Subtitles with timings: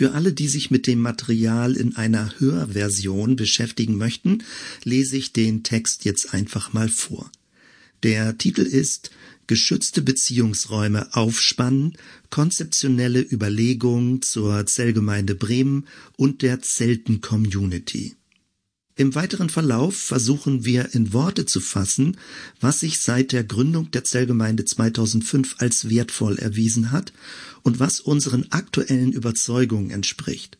[0.00, 4.42] Für alle, die sich mit dem Material in einer Hörversion beschäftigen möchten,
[4.82, 7.30] lese ich den Text jetzt einfach mal vor.
[8.02, 9.10] Der Titel ist
[9.46, 11.98] Geschützte Beziehungsräume aufspannen,
[12.30, 15.86] konzeptionelle Überlegungen zur Zellgemeinde Bremen
[16.16, 18.14] und der Zelten-Community.
[19.00, 22.18] Im weiteren Verlauf versuchen wir in Worte zu fassen,
[22.60, 27.14] was sich seit der Gründung der Zellgemeinde 2005 als wertvoll erwiesen hat
[27.62, 30.58] und was unseren aktuellen Überzeugungen entspricht.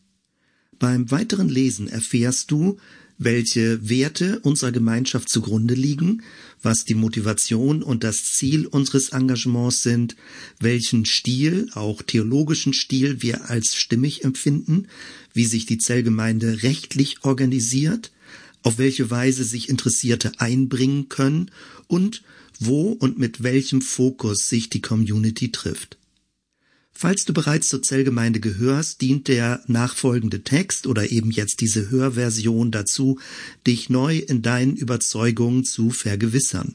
[0.79, 2.79] Beim weiteren Lesen erfährst du,
[3.19, 6.23] welche Werte unserer Gemeinschaft zugrunde liegen,
[6.63, 10.17] was die Motivation und das Ziel unseres Engagements sind,
[10.59, 14.87] welchen Stil, auch theologischen Stil wir als stimmig empfinden,
[15.35, 18.11] wie sich die Zellgemeinde rechtlich organisiert,
[18.63, 21.51] auf welche Weise sich Interessierte einbringen können
[21.87, 22.23] und
[22.59, 25.97] wo und mit welchem Fokus sich die Community trifft.
[26.93, 32.71] Falls du bereits zur Zellgemeinde gehörst, dient der nachfolgende Text oder eben jetzt diese Hörversion
[32.71, 33.19] dazu,
[33.67, 36.75] dich neu in deinen Überzeugungen zu vergewissern.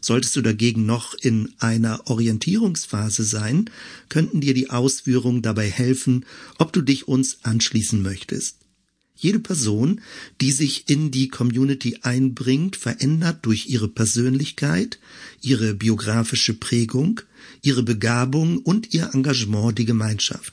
[0.00, 3.68] Solltest du dagegen noch in einer Orientierungsphase sein,
[4.08, 6.24] könnten dir die Ausführungen dabei helfen,
[6.56, 8.56] ob du dich uns anschließen möchtest.
[9.16, 10.02] Jede Person,
[10.40, 14.98] die sich in die Community einbringt, verändert durch ihre Persönlichkeit,
[15.40, 17.22] ihre biografische Prägung,
[17.62, 20.52] ihre Begabung und ihr Engagement die Gemeinschaft.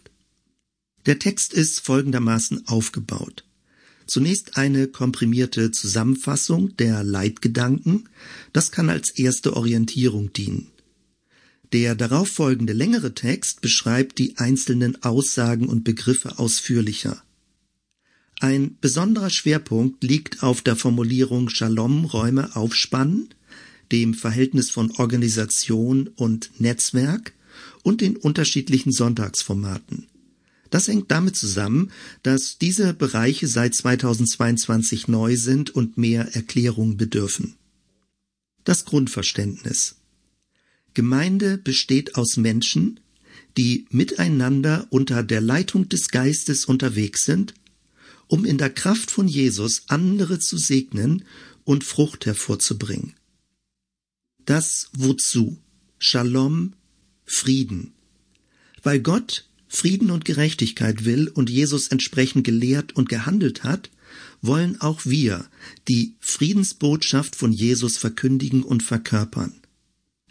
[1.06, 3.44] Der Text ist folgendermaßen aufgebaut.
[4.06, 8.10] Zunächst eine komprimierte Zusammenfassung der Leitgedanken,
[8.54, 10.68] das kann als erste Orientierung dienen.
[11.74, 17.24] Der darauffolgende längere Text beschreibt die einzelnen Aussagen und Begriffe ausführlicher.
[18.44, 23.30] Ein besonderer Schwerpunkt liegt auf der Formulierung Shalom Räume aufspannen,
[23.90, 27.32] dem Verhältnis von Organisation und Netzwerk
[27.84, 30.08] und den unterschiedlichen Sonntagsformaten.
[30.72, 31.92] Das hängt damit zusammen,
[32.22, 37.56] dass diese Bereiche seit 2022 neu sind und mehr Erklärung bedürfen.
[38.66, 39.96] Das Grundverständnis.
[40.94, 43.00] Gemeinde besteht aus Menschen,
[43.56, 47.54] die miteinander unter der Leitung des Geistes unterwegs sind
[48.34, 51.24] um in der Kraft von Jesus andere zu segnen
[51.66, 53.14] und Frucht hervorzubringen.
[54.44, 55.60] Das Wozu?
[56.00, 56.74] Shalom,
[57.26, 57.94] Frieden.
[58.82, 63.92] Weil Gott Frieden und Gerechtigkeit will und Jesus entsprechend gelehrt und gehandelt hat,
[64.42, 65.48] wollen auch wir
[65.88, 69.54] die Friedensbotschaft von Jesus verkündigen und verkörpern.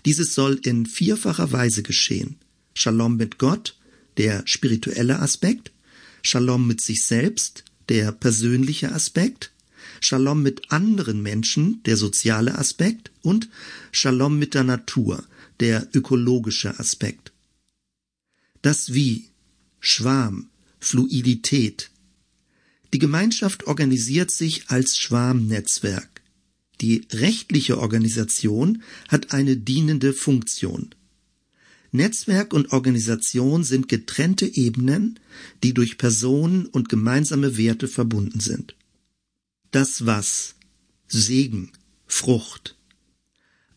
[0.07, 2.35] Dieses soll in vierfacher Weise geschehen.
[2.75, 3.79] Shalom mit Gott,
[4.17, 5.71] der spirituelle Aspekt,
[6.25, 9.53] Shalom mit sich selbst, der persönliche Aspekt,
[10.01, 13.49] Shalom mit anderen Menschen, der soziale Aspekt und
[13.93, 15.25] Shalom mit der Natur,
[15.61, 17.33] der ökologische Aspekt.
[18.63, 19.29] Das Wie,
[19.81, 20.51] Schwarm,
[20.81, 21.91] Fluidität.
[22.93, 26.23] Die Gemeinschaft organisiert sich als Schwarmnetzwerk.
[26.81, 30.95] Die rechtliche Organisation hat eine dienende Funktion.
[31.93, 35.21] Netzwerk und Organisation sind getrennte Ebenen,
[35.63, 38.75] die durch Personen und gemeinsame Werte verbunden sind.
[39.71, 40.55] Das Was,
[41.07, 41.71] Segen,
[42.07, 42.77] Frucht.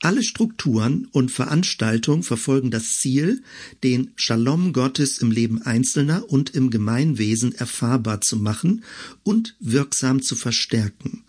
[0.01, 3.41] Alle Strukturen und Veranstaltungen verfolgen das Ziel,
[3.83, 8.83] den Shalom Gottes im Leben Einzelner und im Gemeinwesen erfahrbar zu machen
[9.23, 11.23] und wirksam zu verstärken.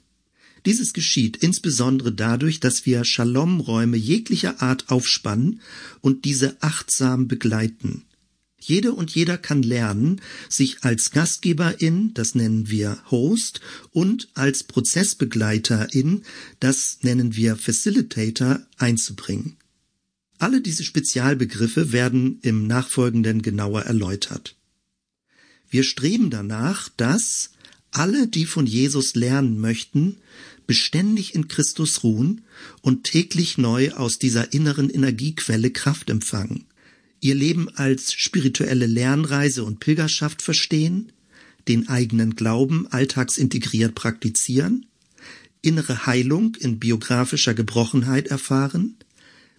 [0.67, 5.61] Dieses geschieht insbesondere dadurch, dass wir Shalom-Räume jeglicher Art aufspannen
[6.01, 8.03] und diese achtsam begleiten.
[8.59, 13.61] Jede und jeder kann lernen, sich als Gastgeberin, das nennen wir Host,
[13.93, 16.23] und als Prozessbegleiterin,
[16.59, 19.57] das nennen wir Facilitator, einzubringen.
[20.39, 24.57] Alle diese Spezialbegriffe werden im Nachfolgenden genauer erläutert.
[25.71, 27.51] Wir streben danach, dass
[27.93, 30.17] alle, die von Jesus lernen möchten,
[30.67, 32.43] beständig in Christus ruhen
[32.83, 36.67] und täglich neu aus dieser inneren Energiequelle Kraft empfangen,
[37.21, 41.13] ihr Leben als spirituelle Lernreise und Pilgerschaft verstehen,
[41.69, 44.87] den eigenen Glauben alltagsintegriert praktizieren,
[45.63, 48.97] innere Heilung in biografischer Gebrochenheit erfahren,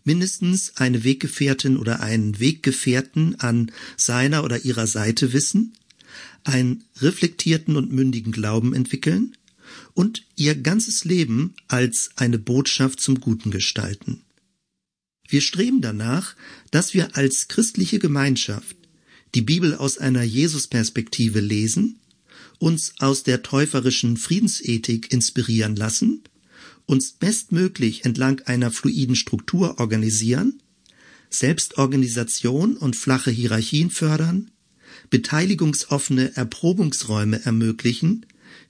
[0.03, 5.73] mindestens eine Weggefährtin oder einen Weggefährten an seiner oder ihrer Seite wissen,
[6.45, 9.36] einen reflektierten und mündigen Glauben entwickeln,
[9.93, 14.21] und ihr ganzes Leben als eine Botschaft zum Guten gestalten.
[15.27, 16.35] Wir streben danach,
[16.71, 18.77] dass wir als christliche Gemeinschaft
[19.35, 21.99] die Bibel aus einer Jesus-Perspektive lesen,
[22.59, 26.23] uns aus der täuferischen Friedensethik inspirieren lassen,
[26.85, 30.61] uns bestmöglich entlang einer fluiden Struktur organisieren,
[31.29, 34.51] Selbstorganisation und flache Hierarchien fördern,
[35.09, 38.25] beteiligungsoffene Erprobungsräume ermöglichen,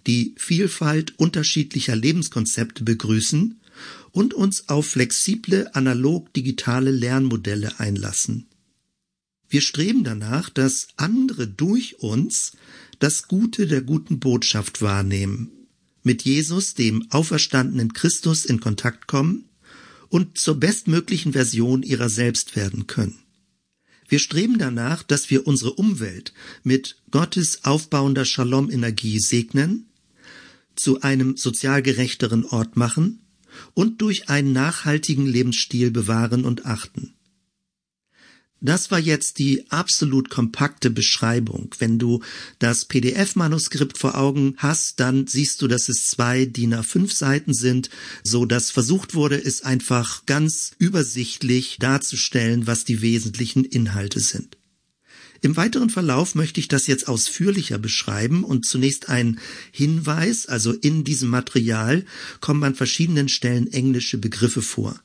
[0.07, 3.59] die Vielfalt unterschiedlicher Lebenskonzepte begrüßen
[4.12, 8.48] und uns auf flexible analog-digitale Lernmodelle einlassen.
[9.50, 12.54] Wir streben danach, dass andere durch uns
[13.00, 15.51] das Gute der guten Botschaft wahrnehmen,
[16.04, 19.45] mit Jesus, dem auferstandenen Christus, in Kontakt kommen
[20.09, 23.19] und zur bestmöglichen Version ihrer selbst werden können.
[24.09, 26.33] Wir streben danach, dass wir unsere Umwelt
[26.63, 29.86] mit Gottes aufbauender Shalom-Energie segnen,
[30.79, 33.21] zu einem sozial gerechteren Ort machen
[33.74, 37.13] und durch einen nachhaltigen Lebensstil bewahren und achten.
[38.59, 41.75] Das war jetzt die absolut kompakte Beschreibung.
[41.77, 42.24] Wenn du
[42.57, 47.91] das PDF-Manuskript vor Augen hast, dann siehst du, dass es zwei DIN A5 Seiten sind,
[48.23, 54.57] so dass versucht wurde, es einfach ganz übersichtlich darzustellen, was die wesentlichen Inhalte sind.
[55.42, 59.39] Im weiteren Verlauf möchte ich das jetzt ausführlicher beschreiben und zunächst ein
[59.72, 62.06] Hinweis, also in diesem Material
[62.39, 65.00] kommen an verschiedenen Stellen englische Begriffe vor.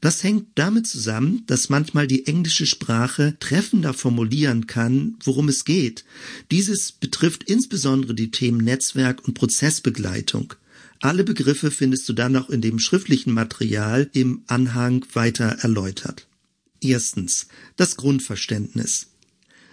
[0.00, 6.04] Das hängt damit zusammen, dass manchmal die englische Sprache treffender formulieren kann, worum es geht.
[6.50, 10.54] Dieses betrifft insbesondere die Themen Netzwerk und Prozessbegleitung.
[10.98, 16.26] Alle Begriffe findest du dann auch in dem schriftlichen Material im Anhang weiter erläutert.
[16.80, 17.46] Erstens.
[17.76, 19.11] Das Grundverständnis.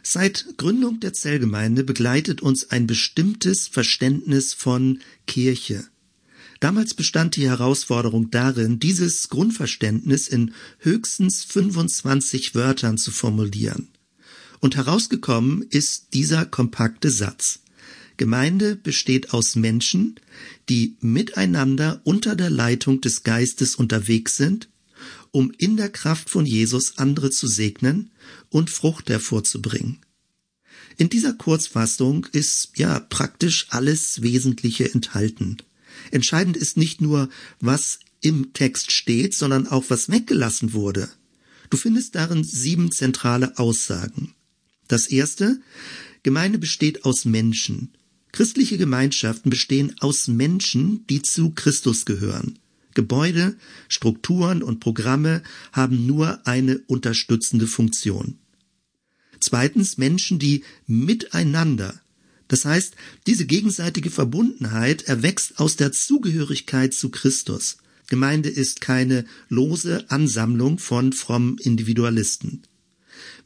[0.04, 5.86] Seit Gründung der Zellgemeinde begleitet uns ein bestimmtes Verständnis von Kirche.
[6.60, 13.90] Damals bestand die Herausforderung darin, dieses Grundverständnis in höchstens 25 Wörtern zu formulieren.
[14.60, 17.62] Und herausgekommen ist dieser kompakte Satz.
[18.18, 20.20] Gemeinde besteht aus Menschen,
[20.68, 24.69] die miteinander unter der Leitung des Geistes unterwegs sind,
[25.32, 28.12] um in der Kraft von Jesus andere zu segnen
[28.50, 30.00] und Frucht hervorzubringen.
[30.98, 35.58] In dieser Kurzfassung ist ja praktisch alles Wesentliche enthalten.
[36.12, 37.30] Entscheidend ist nicht nur,
[37.60, 41.10] was im Text steht, sondern auch, was weggelassen wurde.
[41.70, 44.34] Du findest darin sieben zentrale Aussagen.
[44.88, 45.62] Das erste,
[46.24, 47.94] Gemeinde besteht aus Menschen.
[48.32, 52.60] Christliche Gemeinschaften bestehen aus Menschen, die zu Christus gehören.
[52.94, 53.56] Gebäude,
[53.88, 58.40] Strukturen und Programme haben nur eine unterstützende Funktion.
[59.40, 62.02] Zweitens Menschen, die miteinander
[62.50, 62.96] das heißt,
[63.28, 67.78] diese gegenseitige Verbundenheit erwächst aus der Zugehörigkeit zu Christus.
[68.08, 72.64] Gemeinde ist keine lose Ansammlung von frommen Individualisten.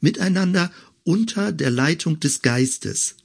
[0.00, 0.72] Miteinander
[1.04, 3.16] unter der Leitung des Geistes.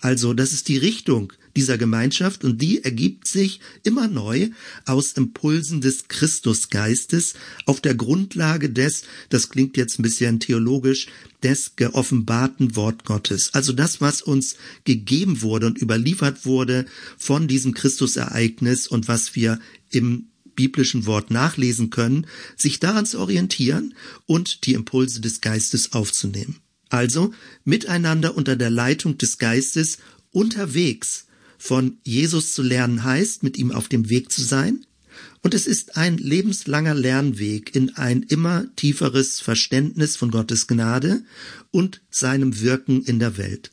[0.00, 4.50] Also, das ist die Richtung dieser Gemeinschaft und die ergibt sich immer neu
[4.84, 11.08] aus Impulsen des Christusgeistes auf der Grundlage des, das klingt jetzt ein bisschen theologisch,
[11.42, 13.50] des geoffenbarten Wort Gottes.
[13.52, 16.86] Also das, was uns gegeben wurde und überliefert wurde
[17.18, 19.58] von diesem Christusereignis und was wir
[19.90, 22.26] im biblischen Wort nachlesen können,
[22.56, 23.94] sich daran zu orientieren
[24.24, 26.56] und die Impulse des Geistes aufzunehmen.
[26.88, 27.32] Also
[27.64, 29.98] miteinander unter der Leitung des Geistes
[30.30, 31.26] unterwegs
[31.58, 34.84] von Jesus zu lernen heißt, mit ihm auf dem Weg zu sein.
[35.42, 41.24] Und es ist ein lebenslanger Lernweg in ein immer tieferes Verständnis von Gottes Gnade
[41.70, 43.70] und seinem Wirken in der Welt.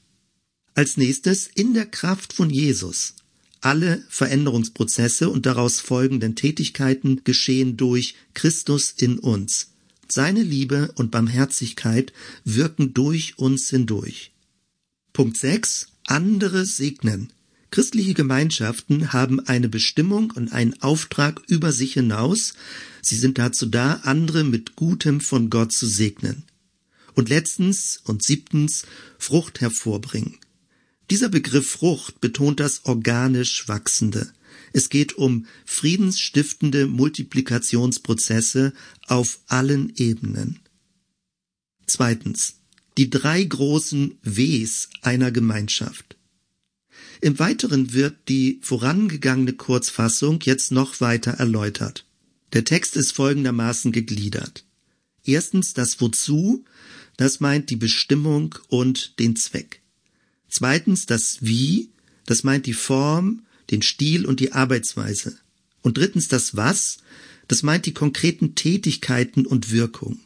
[0.76, 3.16] Als nächstes in der Kraft von Jesus.
[3.62, 9.70] Alle Veränderungsprozesse und daraus folgenden Tätigkeiten geschehen durch Christus in uns.
[10.10, 12.12] Seine Liebe und Barmherzigkeit
[12.44, 14.32] wirken durch uns hindurch.
[15.14, 15.88] Punkt 6.
[16.06, 17.32] Andere segnen.
[17.74, 22.54] Christliche Gemeinschaften haben eine Bestimmung und einen Auftrag über sich hinaus.
[23.02, 26.44] Sie sind dazu da, andere mit Gutem von Gott zu segnen.
[27.16, 28.86] Und letztens und siebtens
[29.18, 30.38] Frucht hervorbringen.
[31.10, 34.32] Dieser Begriff Frucht betont das organisch Wachsende.
[34.72, 38.74] Es geht um friedensstiftende Multiplikationsprozesse
[39.08, 40.60] auf allen Ebenen.
[41.88, 42.58] Zweitens.
[43.00, 46.18] Die drei großen Ws einer Gemeinschaft.
[47.22, 52.06] Im Weiteren wird die vorangegangene Kurzfassung jetzt noch weiter erläutert.
[52.54, 54.66] Der Text ist folgendermaßen gegliedert.
[55.26, 56.66] Erstens das Wozu,
[57.18, 59.82] das meint die Bestimmung und den Zweck.
[60.50, 61.90] Zweitens das Wie,
[62.26, 65.38] das meint die Form, den Stil und die Arbeitsweise.
[65.82, 66.98] Und drittens das Was,
[67.48, 70.20] das meint die konkreten Tätigkeiten und Wirkung.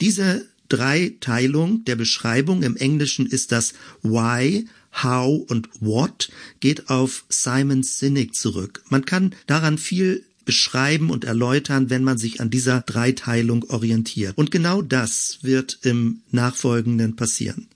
[0.00, 4.66] Diese Dreiteilung der Beschreibung im Englischen ist das Why,
[5.02, 8.82] How und What geht auf Simon Sinek zurück.
[8.88, 14.36] Man kann daran viel beschreiben und erläutern, wenn man sich an dieser Dreiteilung orientiert.
[14.36, 17.68] Und genau das wird im Nachfolgenden passieren.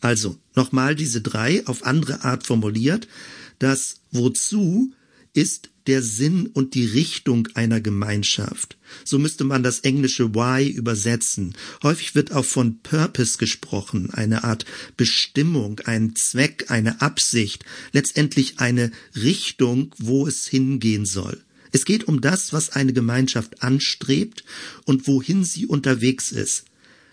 [0.00, 3.08] Also nochmal diese drei auf andere Art formuliert.
[3.58, 4.92] Das Wozu
[5.34, 8.76] ist der Sinn und die Richtung einer Gemeinschaft.
[9.04, 11.54] So müsste man das englische Why übersetzen.
[11.82, 14.66] Häufig wird auch von Purpose gesprochen, eine Art
[14.96, 21.42] Bestimmung, ein Zweck, eine Absicht, letztendlich eine Richtung, wo es hingehen soll.
[21.72, 24.44] Es geht um das, was eine Gemeinschaft anstrebt
[24.84, 26.64] und wohin sie unterwegs ist.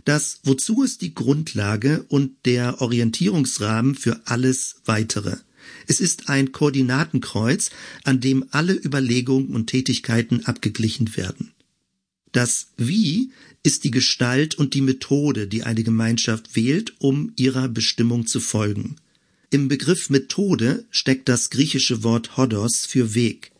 [0.04, 5.38] Das Wozu ist die Grundlage und der Orientierungsrahmen für alles weitere.
[5.88, 7.70] Es ist ein Koordinatenkreuz,
[8.04, 11.52] an dem alle Überlegungen und Tätigkeiten abgeglichen werden.
[12.32, 13.32] Das Wie
[13.64, 18.98] ist die Gestalt und die Methode, die eine Gemeinschaft wählt, um ihrer Bestimmung zu folgen.
[19.50, 23.52] Im Begriff Methode steckt das griechische Wort Hodos für Weg.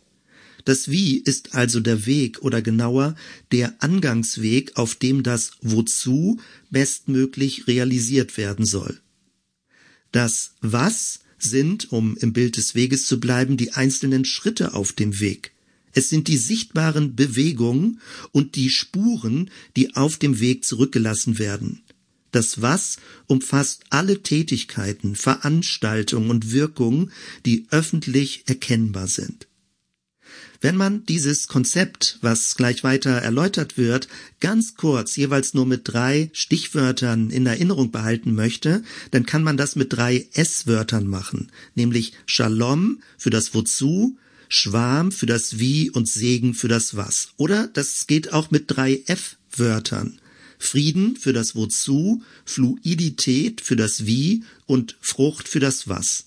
[0.66, 3.16] Das Wie ist also der Weg oder genauer
[3.52, 9.00] der Angangsweg, auf dem das Wozu bestmöglich realisiert werden soll.
[10.12, 15.20] Das Was sind, um im Bild des Weges zu bleiben, die einzelnen Schritte auf dem
[15.20, 15.52] Weg.
[15.94, 21.84] Es sind die sichtbaren Bewegungen und die Spuren, die auf dem Weg zurückgelassen werden.
[22.32, 22.98] Das Was
[23.28, 27.14] umfasst alle Tätigkeiten, Veranstaltungen und Wirkungen,
[27.46, 29.48] die öffentlich erkennbar sind.
[30.66, 34.08] Wenn man dieses Konzept, was gleich weiter erläutert wird,
[34.40, 38.82] ganz kurz jeweils nur mit drei Stichwörtern in Erinnerung behalten möchte,
[39.12, 44.18] dann kann man das mit drei S-Wörtern machen, nämlich Shalom für das Wozu,
[44.50, 47.30] Schwarm für das Wie und Segen für das Was.
[47.38, 50.20] Oder das geht auch mit drei F-Wörtern.
[50.58, 56.26] Frieden für das Wozu, Fluidität für das Wie und Frucht für das Was.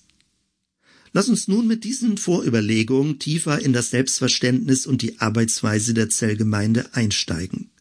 [1.11, 6.93] Lass uns nun mit diesen Vorüberlegungen tiefer in das Selbstverständnis und die Arbeitsweise der Zellgemeinde
[6.93, 7.71] einsteigen.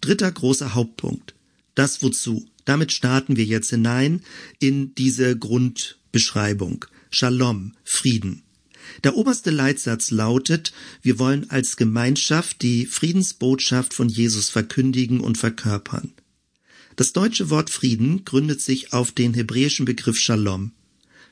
[0.00, 1.34] Dritter großer Hauptpunkt.
[1.74, 2.46] Das Wozu.
[2.64, 4.22] Damit starten wir jetzt hinein
[4.58, 6.84] in diese Grundbeschreibung.
[7.10, 8.42] Shalom, Frieden.
[9.04, 16.12] Der oberste Leitsatz lautet, wir wollen als Gemeinschaft die Friedensbotschaft von Jesus verkündigen und verkörpern.
[16.96, 20.72] Das deutsche Wort Frieden gründet sich auf den hebräischen Begriff Shalom.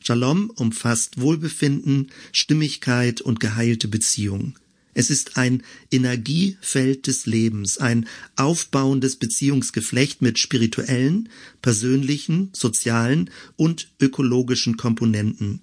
[0.00, 4.54] Shalom umfasst Wohlbefinden, Stimmigkeit und geheilte Beziehungen.
[4.94, 5.62] Es ist ein
[5.92, 11.28] Energiefeld des Lebens, ein aufbauendes Beziehungsgeflecht mit spirituellen,
[11.62, 15.60] persönlichen, sozialen und ökologischen Komponenten.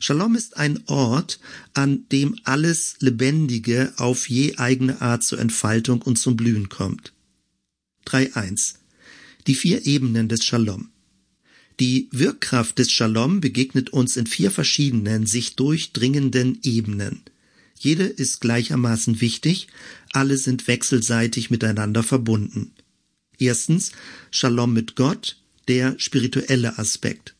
[0.00, 1.38] Shalom ist ein Ort,
[1.74, 7.12] an dem alles Lebendige auf je eigene Art zur Entfaltung und zum Blühen kommt.
[8.06, 8.76] 3.1
[9.46, 10.91] Die vier Ebenen des Shalom.
[11.80, 17.22] Die Wirkkraft des Shalom begegnet uns in vier verschiedenen, sich durchdringenden Ebenen.
[17.78, 19.68] Jede ist gleichermaßen wichtig,
[20.12, 22.72] alle sind wechselseitig miteinander verbunden.
[23.38, 23.92] Erstens
[24.30, 27.34] Shalom mit Gott, der spirituelle Aspekt.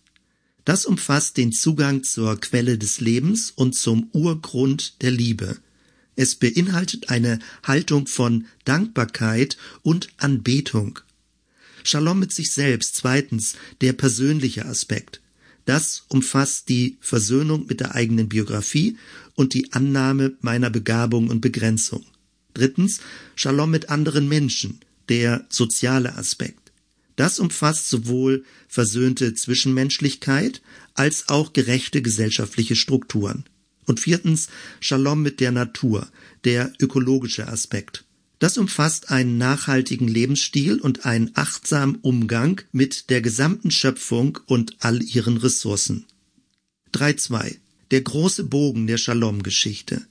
[0.64, 5.58] Das umfasst den Zugang zur Quelle des Lebens und zum Urgrund der Liebe.
[6.14, 11.00] Es beinhaltet eine Haltung von Dankbarkeit und Anbetung.
[11.84, 12.96] Shalom mit sich selbst.
[12.96, 15.20] Zweitens, der persönliche Aspekt.
[15.64, 18.96] Das umfasst die Versöhnung mit der eigenen Biografie
[19.34, 22.04] und die Annahme meiner Begabung und Begrenzung.
[22.54, 23.00] Drittens,
[23.34, 26.72] Shalom mit anderen Menschen, der soziale Aspekt.
[27.16, 30.62] Das umfasst sowohl versöhnte Zwischenmenschlichkeit
[30.94, 33.44] als auch gerechte gesellschaftliche Strukturen.
[33.86, 34.48] Und viertens,
[34.80, 36.08] Shalom mit der Natur,
[36.44, 38.04] der ökologische Aspekt.
[38.42, 45.00] Das umfasst einen nachhaltigen Lebensstil und einen achtsamen Umgang mit der gesamten Schöpfung und all
[45.00, 46.06] ihren Ressourcen.
[46.92, 47.58] 3.2.
[47.92, 50.04] Der große Bogen der Shalom-Geschichte.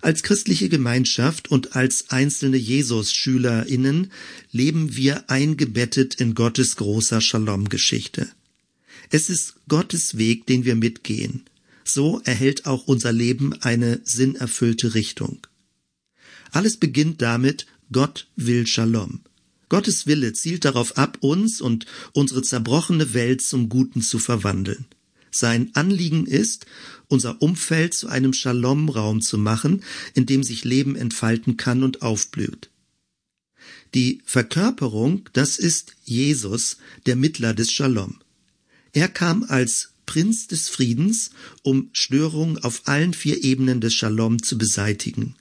[0.00, 4.10] Als christliche Gemeinschaft und als einzelne Jesus-SchülerInnen
[4.50, 8.28] leben wir eingebettet in Gottes großer Shalom-Geschichte.
[9.10, 11.44] Es ist Gottes Weg, den wir mitgehen.
[11.84, 15.38] So erhält auch unser Leben eine sinnerfüllte Richtung.
[16.52, 19.20] Alles beginnt damit, Gott will Shalom.
[19.68, 24.86] Gottes Wille zielt darauf ab, uns und unsere zerbrochene Welt zum Guten zu verwandeln.
[25.30, 26.66] Sein Anliegen ist,
[27.06, 29.82] unser Umfeld zu einem Shalom-Raum zu machen,
[30.14, 32.70] in dem sich Leben entfalten kann und aufblüht.
[33.94, 38.18] Die Verkörperung, das ist Jesus, der Mittler des Shalom.
[38.92, 41.30] Er kam als Prinz des Friedens,
[41.62, 45.36] um Störungen auf allen vier Ebenen des Shalom zu beseitigen.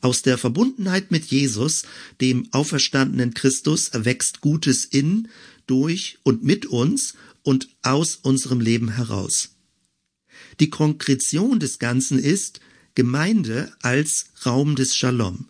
[0.00, 1.82] Aus der Verbundenheit mit Jesus,
[2.20, 5.28] dem auferstandenen Christus, erwächst Gutes in,
[5.66, 9.50] durch und mit uns und aus unserem Leben heraus.
[10.58, 12.60] Die Konkretion des Ganzen ist
[12.94, 15.48] Gemeinde als Raum des Shalom.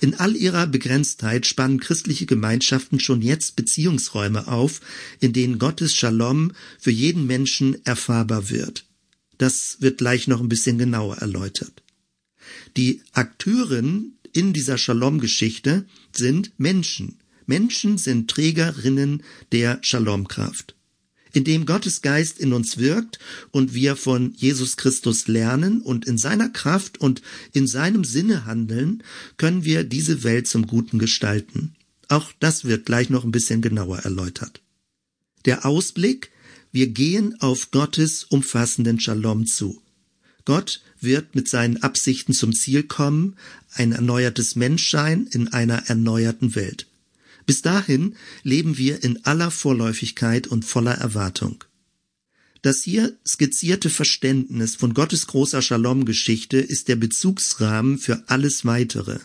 [0.00, 4.80] In all ihrer Begrenztheit spannen christliche Gemeinschaften schon jetzt Beziehungsräume auf,
[5.20, 8.86] in denen Gottes Shalom für jeden Menschen erfahrbar wird.
[9.36, 11.82] Das wird gleich noch ein bisschen genauer erläutert.
[12.76, 17.18] Die Akteuren in dieser Shalom-Geschichte sind Menschen.
[17.46, 19.22] Menschen sind Trägerinnen
[19.52, 20.76] der Shalom-Kraft
[21.32, 23.18] indem Gottes Geist in uns wirkt
[23.50, 27.22] und wir von Jesus Christus lernen und in seiner Kraft und
[27.52, 29.02] in seinem Sinne handeln,
[29.36, 31.74] können wir diese Welt zum Guten gestalten.
[32.08, 34.60] Auch das wird gleich noch ein bisschen genauer erläutert.
[35.44, 36.30] Der Ausblick,
[36.72, 39.80] wir gehen auf Gottes umfassenden Shalom zu.
[40.44, 43.36] Gott wird mit seinen Absichten zum Ziel kommen,
[43.72, 46.86] ein erneuertes Menschsein in einer erneuerten Welt.
[47.46, 51.64] Bis dahin leben wir in aller Vorläufigkeit und voller Erwartung.
[52.62, 59.18] Das hier skizzierte Verständnis von Gottes großer Shalom-Geschichte ist der Bezugsrahmen für alles weitere.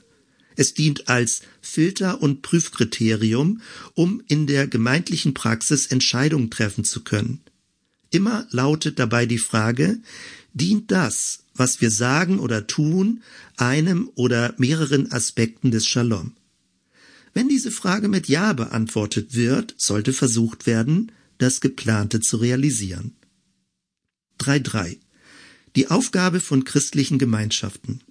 [0.55, 3.61] Es dient als Filter und Prüfkriterium,
[3.93, 7.41] um in der gemeindlichen Praxis Entscheidungen treffen zu können.
[8.09, 9.99] Immer lautet dabei die Frage,
[10.53, 13.23] dient das, was wir sagen oder tun,
[13.57, 16.33] einem oder mehreren Aspekten des Shalom?
[17.33, 23.15] Wenn diese Frage mit Ja beantwortet wird, sollte versucht werden, das Geplante zu realisieren.
[24.39, 24.97] 3.3.
[25.75, 28.01] Die Aufgabe von christlichen Gemeinschaften.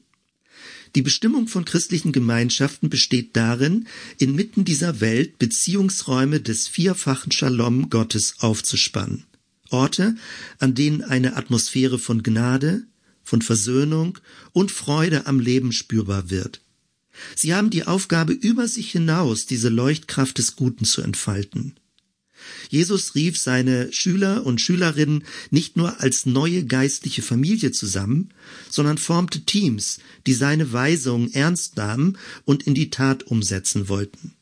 [0.94, 8.36] Die Bestimmung von christlichen Gemeinschaften besteht darin, inmitten dieser Welt Beziehungsräume des vierfachen Shalom Gottes
[8.38, 9.24] aufzuspannen.
[9.70, 10.14] Orte,
[10.58, 12.86] an denen eine Atmosphäre von Gnade,
[13.24, 14.18] von Versöhnung
[14.52, 16.60] und Freude am Leben spürbar wird.
[17.34, 21.74] Sie haben die Aufgabe, über sich hinaus diese Leuchtkraft des Guten zu entfalten.
[22.68, 28.30] Jesus rief seine Schüler und Schülerinnen nicht nur als neue geistliche Familie zusammen,
[28.68, 34.32] sondern formte Teams, die seine Weisungen ernst nahmen und in die Tat umsetzen wollten.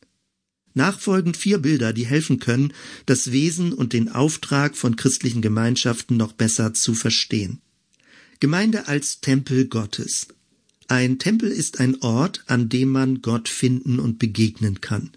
[0.73, 2.73] Nachfolgend vier Bilder, die helfen können,
[3.05, 7.61] das Wesen und den Auftrag von christlichen Gemeinschaften noch besser zu verstehen.
[8.43, 10.27] Gemeinde als Tempel Gottes.
[10.89, 15.11] Ein Tempel ist ein Ort, an dem man Gott finden und begegnen kann.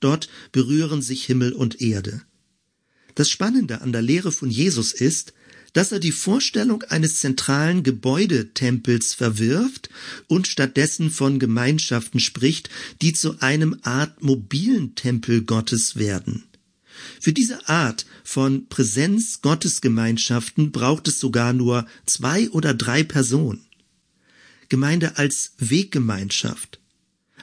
[0.00, 2.20] Dort berühren sich Himmel und Erde.
[3.14, 5.32] Das Spannende an der Lehre von Jesus ist,
[5.72, 9.88] dass er die Vorstellung eines zentralen Gebäudetempels verwirft
[10.26, 12.68] und stattdessen von Gemeinschaften spricht,
[13.00, 16.44] die zu einem Art mobilen Tempel Gottes werden.
[17.20, 23.66] Für diese Art von Präsenz Gottesgemeinschaften braucht es sogar nur zwei oder drei Personen.
[24.68, 26.80] Gemeinde als Weggemeinschaft.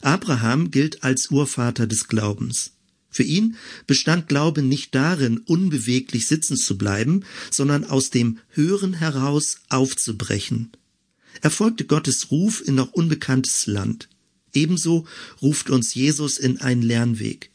[0.01, 2.71] Abraham gilt als Urvater des Glaubens.
[3.09, 9.59] Für ihn bestand Glaube nicht darin, unbeweglich sitzen zu bleiben, sondern aus dem Hören heraus
[9.69, 10.71] aufzubrechen.
[11.41, 14.09] Er folgte Gottes Ruf in noch unbekanntes Land.
[14.53, 15.07] Ebenso
[15.41, 17.51] ruft uns Jesus in einen Lernweg.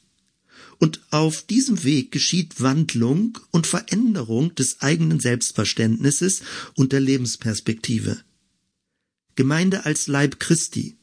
[0.78, 6.42] Und auf diesem Weg geschieht Wandlung und Veränderung des eigenen Selbstverständnisses
[6.74, 8.20] und der Lebensperspektive.
[9.34, 10.96] Gemeinde als Leib Christi.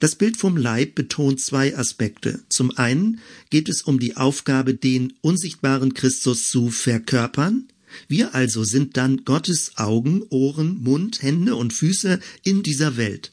[0.00, 2.40] Das Bild vom Leib betont zwei Aspekte.
[2.48, 3.20] Zum einen
[3.50, 7.68] geht es um die Aufgabe, den unsichtbaren Christus zu verkörpern.
[8.06, 13.32] Wir also sind dann Gottes Augen, Ohren, Mund, Hände und Füße in dieser Welt.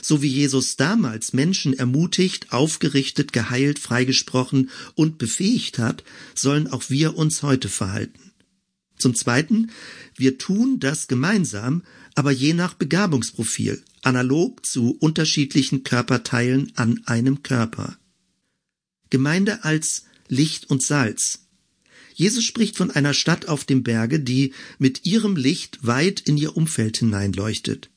[0.00, 7.16] So wie Jesus damals Menschen ermutigt, aufgerichtet, geheilt, freigesprochen und befähigt hat, sollen auch wir
[7.16, 8.32] uns heute verhalten.
[8.98, 9.70] Zum Zweiten,
[10.16, 11.82] wir tun das gemeinsam,
[12.14, 17.96] aber je nach Begabungsprofil, analog zu unterschiedlichen Körperteilen an einem Körper.
[19.10, 21.46] Gemeinde als Licht und Salz.
[22.14, 26.56] Jesus spricht von einer Stadt auf dem Berge, die mit ihrem Licht weit in ihr
[26.56, 27.90] Umfeld hineinleuchtet.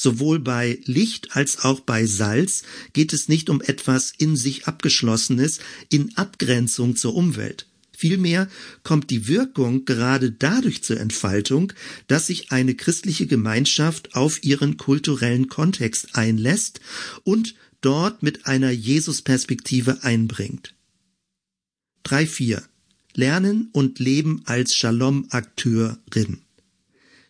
[0.00, 2.62] Sowohl bei Licht als auch bei Salz
[2.94, 5.58] geht es nicht um etwas in sich Abgeschlossenes
[5.90, 7.66] in Abgrenzung zur Umwelt.
[7.92, 8.48] Vielmehr
[8.82, 11.74] kommt die Wirkung gerade dadurch zur Entfaltung,
[12.06, 16.80] dass sich eine christliche Gemeinschaft auf ihren kulturellen Kontext einlässt
[17.22, 20.74] und dort mit einer Jesus-Perspektive einbringt.
[22.06, 22.62] 3.4
[23.12, 26.40] Lernen und Leben als Shalom-Akteurin.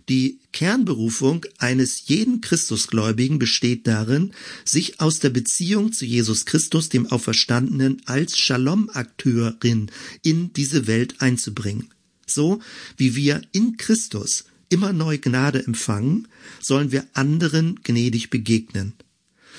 [0.09, 4.32] Die Kernberufung eines jeden Christusgläubigen besteht darin,
[4.64, 9.90] sich aus der Beziehung zu Jesus Christus, dem Auferstandenen, als Shalom-Akteurin
[10.22, 11.88] in diese Welt einzubringen.
[12.26, 12.60] So
[12.96, 16.28] wie wir in Christus immer neu Gnade empfangen,
[16.60, 18.94] sollen wir anderen gnädig begegnen.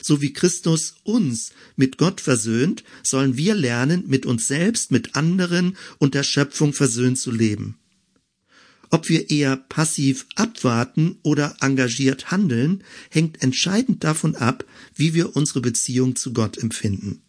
[0.02, 5.78] So wie Christus uns mit Gott versöhnt, sollen wir lernen, mit uns selbst, mit anderen
[6.00, 7.78] und der Schöpfung versöhnt zu leben.
[8.94, 15.62] Ob wir eher passiv abwarten oder engagiert handeln, hängt entscheidend davon ab, wie wir unsere
[15.62, 17.22] Beziehung zu Gott empfinden.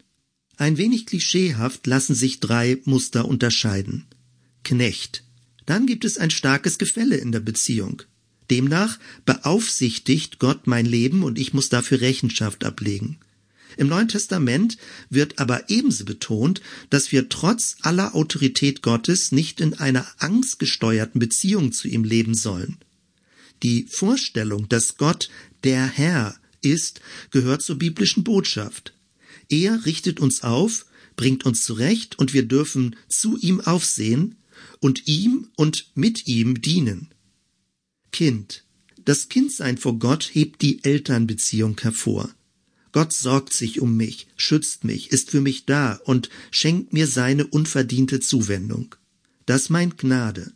[0.57, 4.07] Ein wenig klischeehaft lassen sich drei Muster unterscheiden.
[4.65, 5.25] Knecht.
[5.65, 8.03] Dann gibt es ein starkes Gefälle in der Beziehung.
[8.51, 13.19] Demnach beaufsichtigt Gott mein Leben und ich muss dafür Rechenschaft ablegen.
[13.77, 14.77] Im Neuen Testament
[15.11, 21.73] wird aber ebenso betont, dass wir trotz aller Autorität Gottes nicht in einer angstgesteuerten Beziehung
[21.73, 22.79] zu ihm leben sollen.
[23.63, 25.29] Die Vorstellung, dass Gott
[25.65, 28.95] der Herr ist, gehört zur biblischen Botschaft.
[29.49, 34.37] Er richtet uns auf, bringt uns zurecht und wir dürfen zu ihm aufsehen
[34.81, 37.09] und ihm und mit ihm dienen.
[38.11, 38.65] Kind.
[39.05, 42.31] Das Kindsein vor Gott hebt die Elternbeziehung hervor.
[42.93, 47.47] Gott sorgt sich um mich, schützt mich, ist für mich da und schenkt mir seine
[47.47, 48.95] unverdiente Zuwendung.
[49.47, 50.53] Das meint Gnade.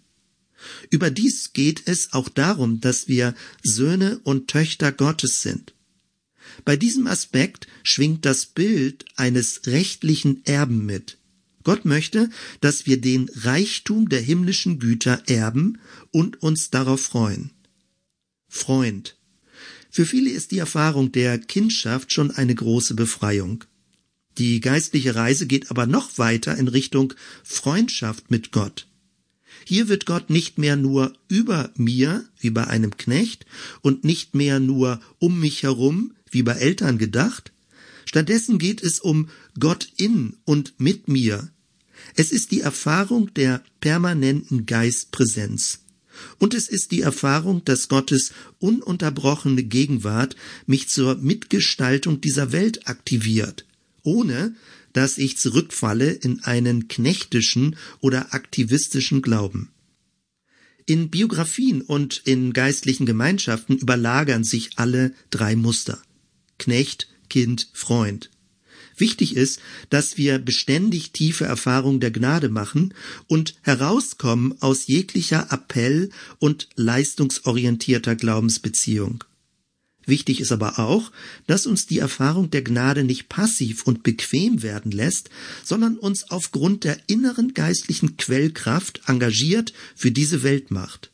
[0.90, 5.74] Überdies geht es auch darum, dass wir Söhne und Töchter Gottes sind.
[6.64, 11.18] Bei diesem Aspekt schwingt das Bild eines rechtlichen Erben mit.
[11.64, 15.78] Gott möchte, dass wir den Reichtum der himmlischen Güter erben
[16.12, 17.50] und uns darauf freuen.
[18.48, 19.15] Freund.
[19.96, 23.64] Für viele ist die Erfahrung der Kindschaft schon eine große Befreiung.
[24.36, 28.88] Die geistliche Reise geht aber noch weiter in Richtung Freundschaft mit Gott.
[29.64, 33.46] Hier wird Gott nicht mehr nur über mir, wie bei einem Knecht,
[33.80, 37.52] und nicht mehr nur um mich herum, wie bei Eltern gedacht.
[38.04, 41.50] Stattdessen geht es um Gott in und mit mir.
[42.16, 45.85] Es ist die Erfahrung der permanenten Geistpräsenz.
[46.38, 53.66] Und es ist die Erfahrung, dass Gottes ununterbrochene Gegenwart mich zur Mitgestaltung dieser Welt aktiviert,
[54.02, 54.54] ohne
[54.92, 59.70] dass ich zurückfalle in einen knechtischen oder aktivistischen Glauben.
[60.86, 66.00] In Biografien und in geistlichen Gemeinschaften überlagern sich alle drei Muster.
[66.58, 68.30] Knecht, Kind, Freund.
[68.96, 72.94] Wichtig ist, dass wir beständig tiefe Erfahrung der Gnade machen
[73.26, 79.24] und herauskommen aus jeglicher Appell und leistungsorientierter Glaubensbeziehung.
[80.06, 81.10] Wichtig ist aber auch,
[81.48, 85.30] dass uns die Erfahrung der Gnade nicht passiv und bequem werden lässt,
[85.64, 91.10] sondern uns aufgrund der inneren geistlichen Quellkraft engagiert für diese Welt macht.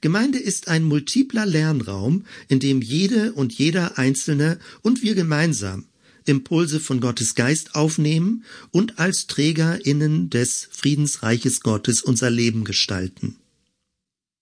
[0.00, 5.86] Gemeinde ist ein multipler Lernraum, in dem jede und jeder Einzelne und wir gemeinsam
[6.24, 13.36] Impulse von Gottes Geist aufnehmen und als TrägerInnen des Friedensreiches Gottes unser Leben gestalten.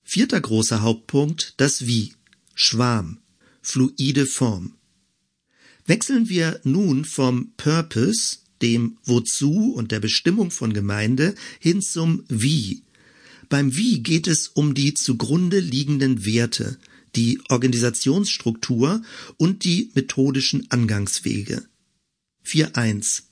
[0.03, 2.15] Vierter großer Hauptpunkt, das Wie.
[2.55, 3.19] Schwarm.
[3.63, 4.75] Fluide Form.
[5.87, 12.83] Wechseln wir nun vom Purpose, dem Wozu und der Bestimmung von Gemeinde, hin zum Wie.
[13.49, 16.79] Beim Wie geht es um die zugrunde liegenden Werte,
[17.17, 19.03] die Organisationsstruktur
[19.37, 21.67] und die methodischen Angangswege.
[22.51, 23.23] 4.1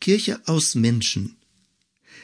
[0.00, 1.36] Kirche aus Menschen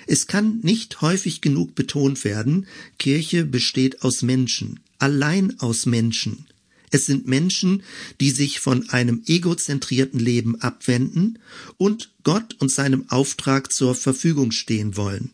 [0.06, 2.66] Es kann nicht häufig genug betont werden,
[2.98, 6.44] Kirche besteht aus Menschen, allein aus Menschen.
[6.90, 7.82] Es sind Menschen,
[8.20, 11.38] die sich von einem egozentrierten Leben abwenden
[11.78, 15.30] und Gott und seinem Auftrag zur Verfügung stehen wollen.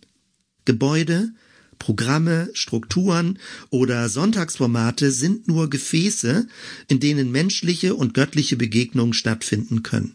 [0.66, 1.32] Gebäude,
[1.80, 6.46] Programme, Strukturen oder Sonntagsformate sind nur Gefäße,
[6.86, 10.14] in denen menschliche und göttliche Begegnungen stattfinden können.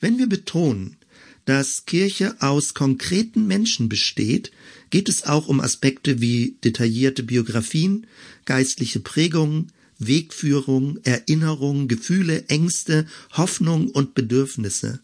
[0.00, 0.96] Wenn wir betonen,
[1.44, 4.50] dass Kirche aus konkreten Menschen besteht,
[4.90, 8.06] geht es auch um Aspekte wie detaillierte Biografien,
[8.44, 15.00] geistliche Prägungen, Wegführung, Erinnerung, Gefühle, Ängste, Hoffnung und Bedürfnisse.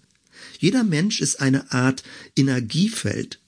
[0.59, 2.03] Jeder Mensch ist eine Art
[2.37, 3.41] Energiefeld,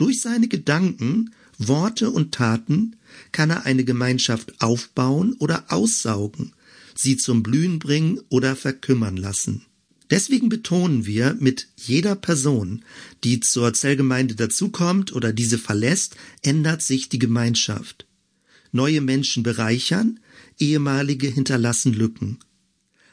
[0.00, 2.96] durch seine Gedanken, Worte und Taten
[3.32, 6.54] kann er eine Gemeinschaft aufbauen oder aussaugen,
[6.94, 9.66] sie zum Blühen bringen oder verkümmern lassen.
[10.10, 12.84] Deswegen betonen wir mit jeder Person,
[13.22, 18.06] die zur Zellgemeinde dazukommt oder diese verlässt, ändert sich die Gemeinschaft.
[18.72, 20.18] Neue Menschen bereichern,
[20.58, 22.38] ehemalige hinterlassen Lücken.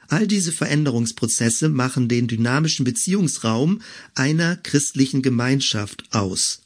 [0.08, 3.82] All diese Veränderungsprozesse machen den dynamischen Beziehungsraum
[4.16, 6.62] einer christlichen Gemeinschaft aus.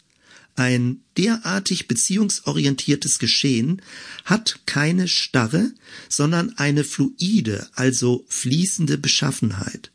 [0.55, 3.81] Ein derartig beziehungsorientiertes Geschehen
[4.25, 5.71] hat keine starre,
[6.07, 9.91] sondern eine fluide, also fließende Beschaffenheit.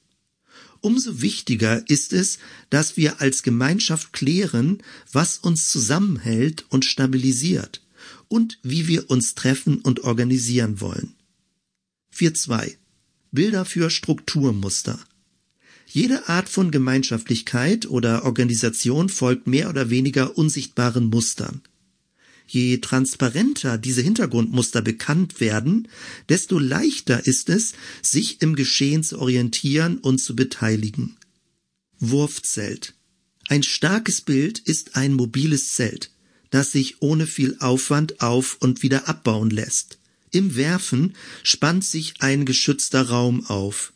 [0.86, 2.38] Umso wichtiger ist es,
[2.70, 7.82] dass wir als Gemeinschaft klären, was uns zusammenhält und stabilisiert
[8.28, 11.16] und wie wir uns treffen und organisieren wollen.
[12.14, 12.76] 4.2
[13.32, 14.96] Bilder für Strukturmuster
[15.88, 21.62] jede Art von Gemeinschaftlichkeit oder Organisation folgt mehr oder weniger unsichtbaren Mustern.
[22.46, 25.88] Je transparenter diese Hintergrundmuster bekannt werden,
[26.28, 31.16] desto leichter ist es, sich im Geschehen zu orientieren und zu beteiligen.
[31.98, 32.94] Wurfzelt.
[33.48, 36.10] Ein starkes Bild ist ein mobiles Zelt,
[36.50, 39.98] das sich ohne viel Aufwand auf und wieder abbauen lässt.
[40.30, 43.92] Im Werfen spannt sich ein geschützter Raum auf.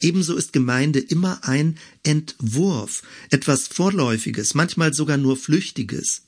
[0.00, 6.22] Ebenso ist Gemeinde immer ein Entwurf, etwas Vorläufiges, manchmal sogar nur Flüchtiges.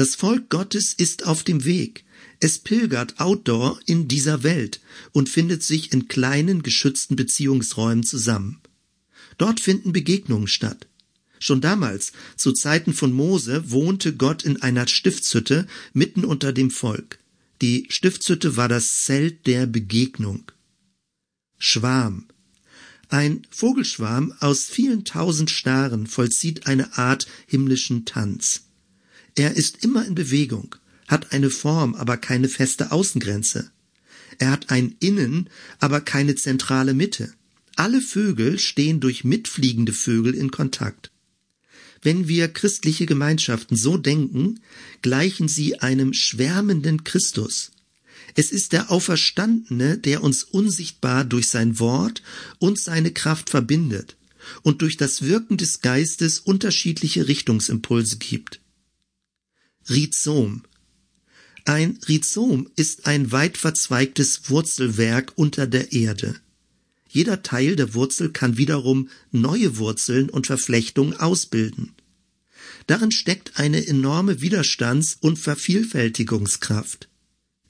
[0.00, 2.06] Das Volk Gottes ist auf dem Weg.
[2.38, 4.80] Es pilgert outdoor in dieser Welt
[5.12, 8.62] und findet sich in kleinen geschützten Beziehungsräumen zusammen.
[9.36, 10.86] Dort finden Begegnungen statt.
[11.38, 17.18] Schon damals, zu Zeiten von Mose, wohnte Gott in einer Stiftshütte mitten unter dem Volk.
[17.60, 20.50] Die Stiftshütte war das Zelt der Begegnung.
[21.58, 22.24] Schwarm.
[23.10, 28.62] Ein Vogelschwarm aus vielen tausend Staren vollzieht eine Art himmlischen Tanz.
[29.40, 30.76] Er ist immer in Bewegung,
[31.08, 33.70] hat eine Form, aber keine feste Außengrenze.
[34.36, 35.48] Er hat ein Innen,
[35.78, 37.32] aber keine zentrale Mitte.
[37.74, 41.10] Alle Vögel stehen durch mitfliegende Vögel in Kontakt.
[42.02, 44.60] Wenn wir christliche Gemeinschaften so denken,
[45.00, 47.70] gleichen sie einem schwärmenden Christus.
[48.34, 52.22] Es ist der Auferstandene, der uns unsichtbar durch sein Wort
[52.58, 54.18] und seine Kraft verbindet
[54.60, 58.59] und durch das Wirken des Geistes unterschiedliche Richtungsimpulse gibt.
[59.90, 60.62] Rhizom
[61.64, 66.36] Ein Rhizom ist ein weit verzweigtes Wurzelwerk unter der Erde.
[67.08, 71.92] Jeder Teil der Wurzel kann wiederum neue Wurzeln und Verflechtungen ausbilden.
[72.86, 77.08] Darin steckt eine enorme Widerstands- und Vervielfältigungskraft.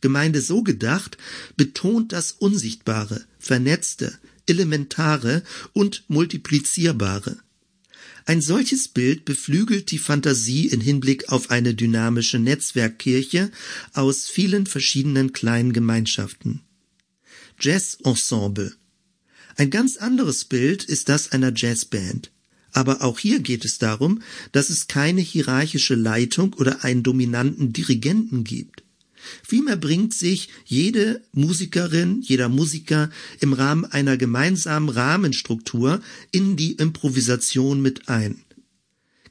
[0.02, 1.16] Gemeinde so gedacht
[1.56, 7.38] betont das Unsichtbare, Vernetzte, Elementare und Multiplizierbare.
[8.26, 13.50] Ein solches Bild beflügelt die Fantasie in Hinblick auf eine dynamische Netzwerkkirche
[13.92, 16.60] aus vielen verschiedenen kleinen Gemeinschaften.
[17.58, 18.74] Jazz-Ensemble.
[19.56, 22.30] Ein ganz anderes Bild ist das einer Jazzband.
[22.72, 28.44] Aber auch hier geht es darum, dass es keine hierarchische Leitung oder einen dominanten Dirigenten
[28.44, 28.84] gibt.
[29.46, 37.82] Vielmehr bringt sich jede Musikerin, jeder Musiker im Rahmen einer gemeinsamen Rahmenstruktur in die Improvisation
[37.82, 38.44] mit ein.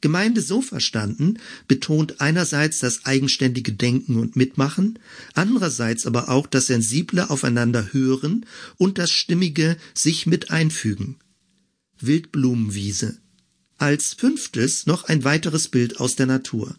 [0.01, 4.99] Gemeinde so verstanden betont einerseits das eigenständige Denken und Mitmachen,
[5.33, 8.45] andererseits aber auch das sensible Aufeinander hören
[8.77, 11.17] und das stimmige sich mit einfügen.
[11.99, 13.17] Wildblumenwiese.
[13.77, 16.77] Als fünftes noch ein weiteres Bild aus der Natur.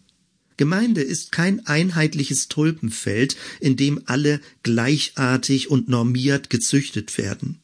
[0.60, 7.62] Gemeinde ist kein einheitliches Tulpenfeld, in dem alle gleichartig und normiert gezüchtet werden.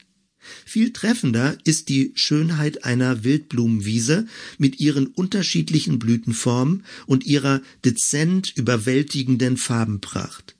[0.64, 9.58] Viel treffender ist die Schönheit einer Wildblumenwiese mit ihren unterschiedlichen Blütenformen und ihrer dezent überwältigenden
[9.58, 10.56] Farbenpracht.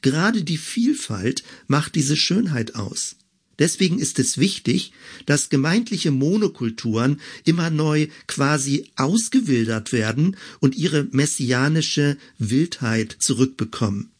[0.00, 3.16] Gerade die Vielfalt macht diese Schönheit aus.
[3.58, 4.92] Deswegen ist es wichtig,
[5.26, 14.10] dass gemeindliche Monokulturen immer neu quasi ausgewildert werden und ihre messianische Wildheit zurückbekommen.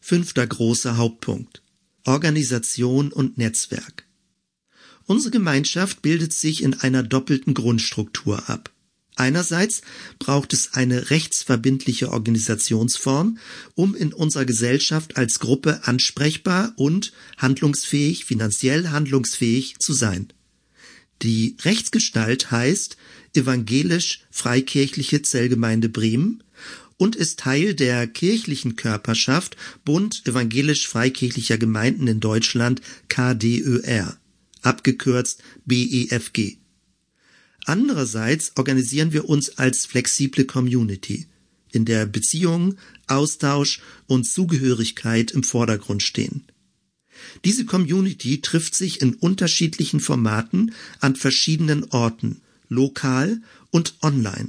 [0.00, 1.62] Fünfter großer Hauptpunkt.
[2.04, 4.06] Organisation und Netzwerk.
[5.04, 8.72] Unsere Gemeinschaft bildet sich in einer doppelten Grundstruktur ab.
[9.18, 9.82] Einerseits
[10.20, 13.38] braucht es eine rechtsverbindliche Organisationsform,
[13.74, 20.28] um in unserer Gesellschaft als Gruppe ansprechbar und handlungsfähig, finanziell handlungsfähig zu sein.
[21.22, 22.96] Die Rechtsgestalt heißt
[23.34, 26.44] evangelisch-freikirchliche Zellgemeinde Bremen
[26.96, 34.16] und ist Teil der kirchlichen Körperschaft Bund evangelisch-freikirchlicher Gemeinden in Deutschland KDÖR,
[34.62, 36.58] abgekürzt BEFG.
[37.68, 41.26] Andererseits organisieren wir uns als flexible Community,
[41.70, 42.76] in der Beziehung,
[43.08, 46.44] Austausch und Zugehörigkeit im Vordergrund stehen.
[47.44, 54.48] Diese Community trifft sich in unterschiedlichen Formaten an verschiedenen Orten, lokal und online.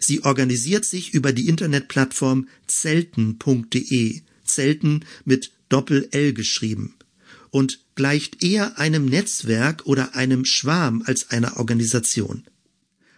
[0.00, 6.94] Sie organisiert sich über die Internetplattform zelten.de, Zelten mit Doppel L geschrieben
[7.48, 12.44] und gleicht eher einem Netzwerk oder einem Schwarm als einer Organisation.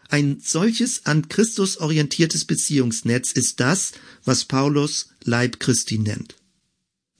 [0.09, 3.93] Ein solches an Christus orientiertes Beziehungsnetz ist das,
[4.25, 6.37] was Paulus Leib Christi nennt.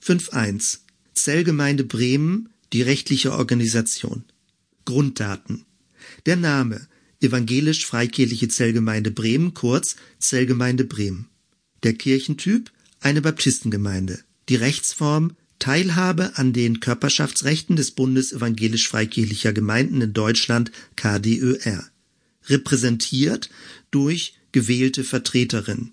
[0.03, 0.79] 5.1
[1.13, 4.23] Zellgemeinde Bremen, die rechtliche Organisation.
[4.85, 5.65] Grunddaten.
[6.25, 6.87] Der Name
[7.19, 11.27] Evangelisch-Freikirchliche Zellgemeinde Bremen, kurz Zellgemeinde Bremen.
[11.83, 14.19] Der Kirchentyp eine Baptistengemeinde.
[14.49, 21.83] Die Rechtsform Teilhabe an den Körperschaftsrechten des Bundes evangelisch-freikirchlicher Gemeinden in Deutschland KDÖR.
[22.45, 23.49] Repräsentiert
[23.91, 25.91] durch gewählte Vertreterin.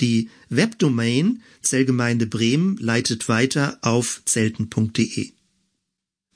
[0.00, 5.32] Die Webdomain Zellgemeinde Bremen leitet weiter auf zelten.de.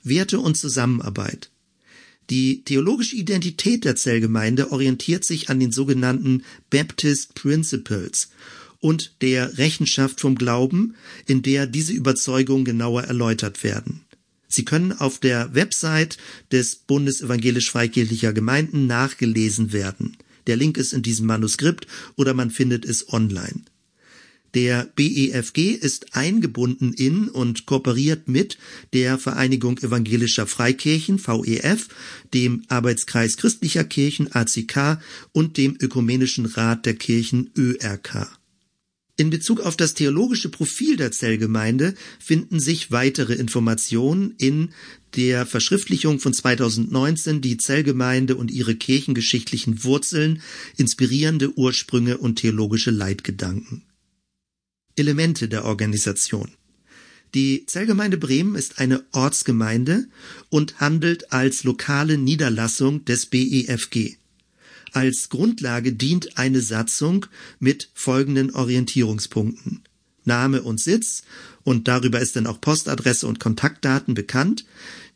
[0.03, 1.49] Werte und Zusammenarbeit.
[2.29, 8.29] Die theologische Identität der Zellgemeinde orientiert sich an den sogenannten Baptist Principles
[8.85, 10.93] und der Rechenschaft vom Glauben,
[11.25, 14.01] in der diese Überzeugungen genauer erläutert werden.
[14.47, 16.19] Sie können auf der Website
[16.51, 20.17] des Bundes evangelisch-freikirchlicher Gemeinden nachgelesen werden.
[20.45, 23.63] Der Link ist in diesem Manuskript oder man findet es online.
[24.53, 28.59] Der BEFG ist eingebunden in und kooperiert mit
[28.93, 31.87] der Vereinigung evangelischer Freikirchen VEF,
[32.35, 34.99] dem Arbeitskreis christlicher Kirchen ACK
[35.31, 38.37] und dem Ökumenischen Rat der Kirchen ÖRK.
[39.17, 44.73] In Bezug auf das theologische Profil der Zellgemeinde finden sich weitere Informationen in
[45.15, 50.41] der Verschriftlichung von 2019 Die Zellgemeinde und ihre kirchengeschichtlichen Wurzeln,
[50.75, 53.83] inspirierende Ursprünge und theologische Leitgedanken.
[54.97, 56.51] Elemente der Organisation.
[57.33, 60.07] Die Zellgemeinde Bremen ist eine Ortsgemeinde
[60.49, 64.17] und handelt als lokale Niederlassung des BEFG.
[64.95, 67.25] Als Grundlage dient eine Satzung
[67.59, 69.81] mit folgenden Orientierungspunkten.
[70.23, 71.23] Name und Sitz
[71.65, 74.63] und darüber ist dann auch Postadresse und Kontaktdaten bekannt.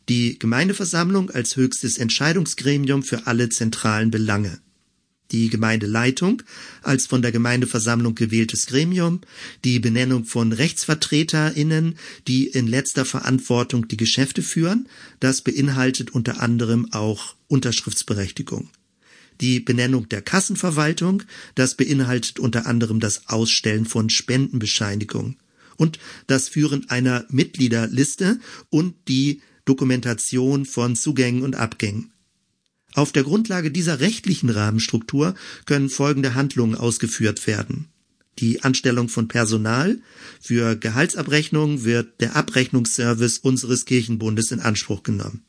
[0.10, 4.60] Die Gemeindeversammlung als höchstes Entscheidungsgremium für alle zentralen Belange.
[5.32, 6.44] Die Gemeindeleitung
[6.82, 9.22] als von der Gemeindeversammlung gewähltes Gremium,
[9.64, 14.90] die Benennung von RechtsvertreterInnen, die in letzter Verantwortung die Geschäfte führen,
[15.22, 18.70] das beinhaltet unter anderem auch Unterschriftsberechtigung
[19.42, 21.24] die Benennung der Kassenverwaltung,
[21.56, 25.38] das beinhaltet unter anderem das Ausstellen von Spendenbescheinigungen
[25.78, 32.12] und das Führen einer Mitgliederliste und die Dokumentation von Zugängen und Abgängen.
[32.94, 37.88] Auf der Grundlage dieser rechtlichen Rahmenstruktur können folgende Handlungen ausgeführt werden.
[38.40, 40.00] Die Anstellung von Personal.
[40.42, 45.44] Für Gehaltsabrechnung wird der Abrechnungsservice unseres Kirchenbundes in Anspruch genommen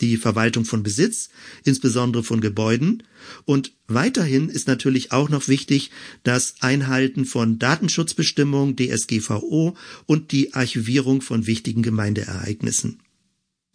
[0.00, 1.30] die Verwaltung von Besitz,
[1.64, 3.02] insbesondere von Gebäuden.
[3.44, 5.90] Und weiterhin ist natürlich auch noch wichtig
[6.22, 13.00] das Einhalten von Datenschutzbestimmungen DSGVO und die Archivierung von wichtigen Gemeindeereignissen.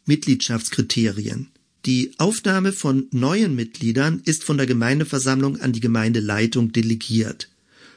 [0.05, 1.49] Mitgliedschaftskriterien.
[1.85, 7.49] Die Aufnahme von neuen Mitgliedern ist von der Gemeindeversammlung an die Gemeindeleitung delegiert.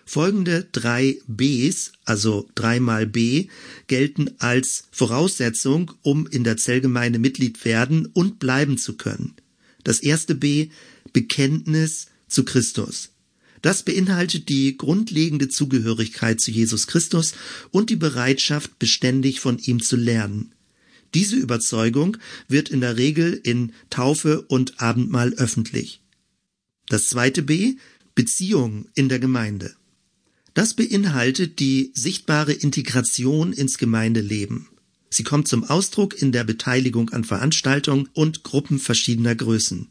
[0.06, 3.48] Folgende drei Bs, also dreimal B,
[3.86, 9.34] gelten als Voraussetzung, um in der Zellgemeinde Mitglied werden und bleiben zu können.
[9.82, 10.68] Das erste B,
[11.12, 13.10] Bekenntnis zu Christus.
[13.62, 17.32] Das beinhaltet die grundlegende Zugehörigkeit zu Jesus Christus
[17.70, 20.52] und die Bereitschaft, beständig von ihm zu lernen.
[21.14, 26.02] Diese Überzeugung wird in der Regel in Taufe und Abendmahl öffentlich.
[26.88, 27.76] Das zweite B,
[28.14, 29.74] Beziehung in der Gemeinde.
[30.54, 34.68] Das beinhaltet die sichtbare Integration ins Gemeindeleben.
[35.10, 39.88] Sie kommt zum Ausdruck in der Beteiligung an Veranstaltungen und Gruppen verschiedener Größen.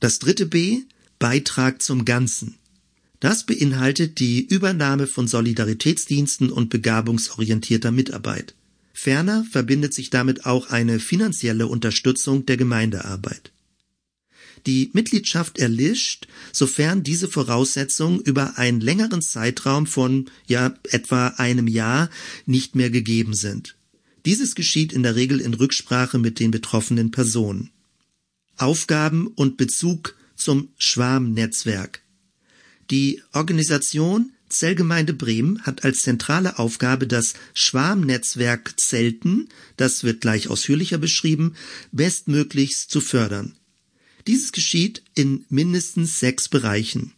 [0.00, 0.82] Das dritte B
[1.18, 2.56] Beitrag zum Ganzen.
[3.20, 8.54] Das beinhaltet die Übernahme von Solidaritätsdiensten und begabungsorientierter Mitarbeit.
[8.92, 13.53] Ferner verbindet sich damit auch eine finanzielle Unterstützung der Gemeindearbeit.
[14.66, 22.08] Die Mitgliedschaft erlischt, sofern diese Voraussetzungen über einen längeren Zeitraum von ja etwa einem Jahr
[22.46, 23.76] nicht mehr gegeben sind.
[24.24, 27.70] Dieses geschieht in der Regel in Rücksprache mit den betroffenen Personen.
[28.56, 32.00] Aufgaben und Bezug zum Schwarmnetzwerk.
[32.90, 40.98] Die Organisation Zellgemeinde Bremen hat als zentrale Aufgabe das Schwarmnetzwerk Zelten, das wird gleich ausführlicher
[40.98, 41.56] beschrieben,
[41.92, 43.56] bestmöglichst zu fördern.
[44.26, 47.12] Dieses geschieht in mindestens sechs Bereichen.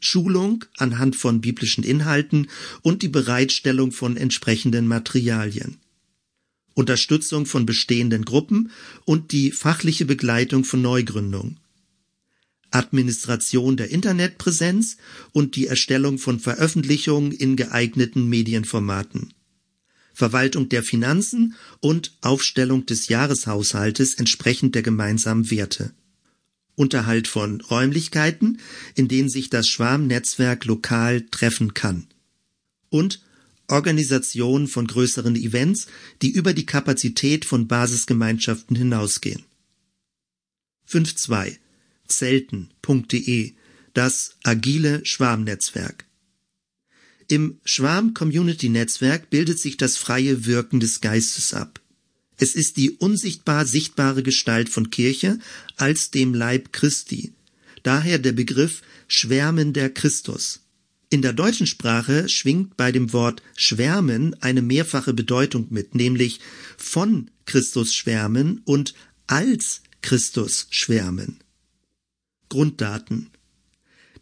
[0.00, 2.48] Schulung anhand von biblischen Inhalten
[2.82, 5.78] und die Bereitstellung von entsprechenden Materialien.
[6.74, 8.70] Unterstützung von bestehenden Gruppen
[9.04, 11.56] und die fachliche Begleitung von Neugründung.
[12.70, 14.96] Administration der Internetpräsenz
[15.32, 19.32] und die Erstellung von Veröffentlichungen in geeigneten Medienformaten.
[20.12, 25.94] Verwaltung der Finanzen und Aufstellung des Jahreshaushaltes entsprechend der gemeinsamen Werte.
[26.76, 28.58] Unterhalt von Räumlichkeiten,
[28.94, 32.08] in denen sich das Schwarmnetzwerk lokal treffen kann.
[32.90, 33.20] Und
[33.68, 35.86] Organisation von größeren Events,
[36.22, 39.44] die über die Kapazität von Basisgemeinschaften hinausgehen.
[40.88, 41.56] 5.2
[42.06, 43.54] Zelten.de
[43.94, 46.04] Das agile Schwarmnetzwerk
[47.28, 51.80] Im Schwarm-Community-Netzwerk bildet sich das freie Wirken des Geistes ab.
[52.38, 55.38] Es ist die unsichtbar sichtbare Gestalt von Kirche
[55.76, 57.32] als dem Leib Christi.
[57.82, 60.60] Daher der Begriff Schwärmen der Christus.
[61.10, 66.40] In der deutschen Sprache schwingt bei dem Wort schwärmen eine mehrfache Bedeutung mit, nämlich
[66.76, 68.94] von Christus schwärmen und
[69.26, 71.38] als Christus schwärmen.
[72.48, 73.30] Grunddaten.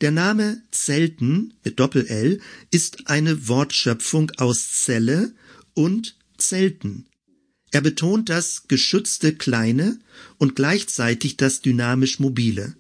[0.01, 2.41] Der Name Zelten mit Doppel-L
[2.71, 5.35] ist eine Wortschöpfung aus Zelle
[5.75, 7.07] und Zelten.
[7.73, 9.99] Er betont das geschützte Kleine
[10.39, 12.77] und gleichzeitig das dynamisch Mobile.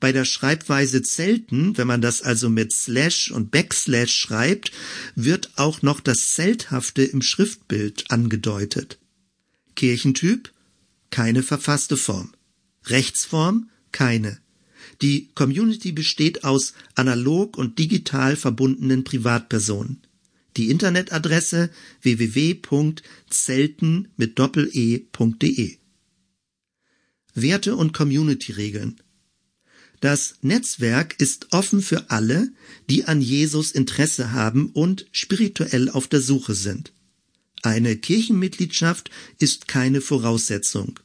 [0.00, 4.72] Bei der Schreibweise Zelten, wenn man das also mit Slash und Backslash schreibt,
[5.14, 8.98] wird auch noch das Zelthafte im Schriftbild angedeutet.
[9.74, 10.52] Kirchentyp?
[11.10, 12.34] Keine verfasste Form.
[12.86, 13.70] Rechtsform?
[13.92, 14.38] Keine.
[15.02, 20.05] Die Community besteht aus analog und digital verbundenen Privatpersonen.
[20.56, 21.70] Die Internetadresse
[22.02, 25.76] www.zelten mit doppel-e.de.
[27.34, 29.00] Werte und Community-Regeln.
[30.00, 32.52] Das Netzwerk ist offen für alle,
[32.88, 36.92] die an Jesus Interesse haben und spirituell auf der Suche sind.
[37.62, 41.00] Eine Kirchenmitgliedschaft ist keine Voraussetzung.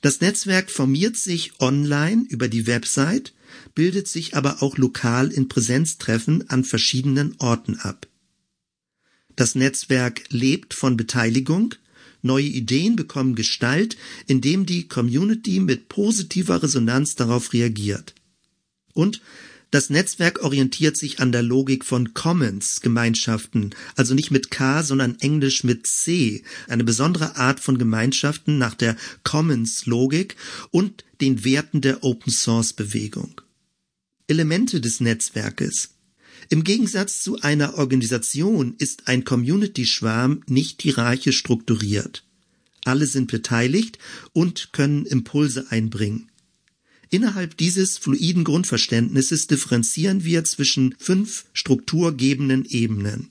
[0.00, 3.34] Das Netzwerk formiert sich online über die Website,
[3.74, 8.08] bildet sich aber auch lokal in Präsenztreffen an verschiedenen Orten ab.
[9.36, 11.74] Das Netzwerk lebt von Beteiligung,
[12.22, 18.14] neue Ideen bekommen Gestalt, indem die Community mit positiver Resonanz darauf reagiert.
[18.94, 19.20] Und
[19.72, 25.18] das Netzwerk orientiert sich an der Logik von Commons Gemeinschaften, also nicht mit K, sondern
[25.20, 30.36] englisch mit C, eine besondere Art von Gemeinschaften nach der Commons Logik
[30.72, 33.40] und den Werten der Open Source Bewegung.
[34.28, 35.94] Elemente des Netzwerkes
[36.52, 42.26] im Gegensatz zu einer Organisation ist ein Community-Schwarm nicht hierarchisch strukturiert.
[42.84, 43.98] Alle sind beteiligt
[44.34, 46.30] und können Impulse einbringen.
[47.08, 53.30] Innerhalb dieses fluiden Grundverständnisses differenzieren wir zwischen fünf strukturgebenden Ebenen.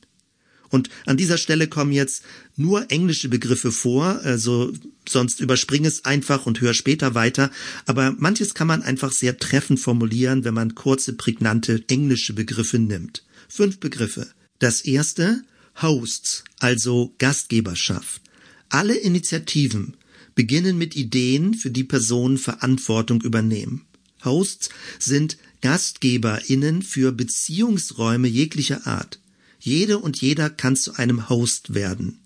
[0.71, 2.23] Und an dieser Stelle kommen jetzt
[2.55, 4.73] nur englische Begriffe vor, also
[5.07, 7.51] sonst überspringe es einfach und höre später weiter.
[7.85, 13.23] Aber manches kann man einfach sehr treffend formulieren, wenn man kurze, prägnante englische Begriffe nimmt.
[13.49, 14.27] Fünf Begriffe.
[14.59, 15.43] Das erste,
[15.81, 18.21] Hosts, also Gastgeberschaft.
[18.69, 19.97] Alle Initiativen
[20.35, 23.85] beginnen mit Ideen, für die Personen Verantwortung übernehmen.
[24.23, 24.69] Hosts
[24.99, 29.20] sind GastgeberInnen für Beziehungsräume jeglicher Art.
[29.63, 32.19] Jede und jeder kann zu einem Host werden.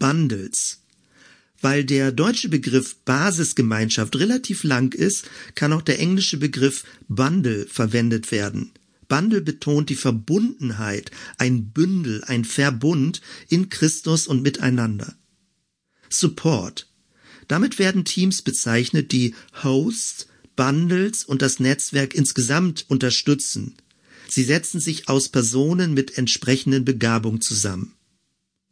[0.00, 0.82] Bundles.
[1.60, 8.32] Weil der deutsche Begriff Basisgemeinschaft relativ lang ist, kann auch der englische Begriff Bundle verwendet
[8.32, 8.72] werden.
[9.06, 15.14] Bundle betont die Verbundenheit, ein Bündel, ein Verbund in Christus und miteinander.
[16.10, 16.88] Support.
[17.46, 23.76] Damit werden Teams bezeichnet, die Hosts, Bundles und das Netzwerk insgesamt unterstützen.
[24.28, 27.94] Sie setzen sich aus Personen mit entsprechenden Begabung zusammen.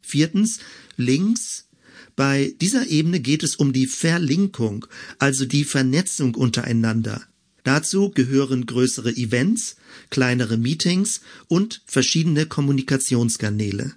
[0.01, 0.59] Viertens,
[0.97, 1.67] Links.
[2.15, 4.85] Bei dieser Ebene geht es um die Verlinkung,
[5.19, 7.21] also die Vernetzung untereinander.
[7.63, 9.75] Dazu gehören größere Events,
[10.11, 13.95] kleinere Meetings und verschiedene Kommunikationskanäle.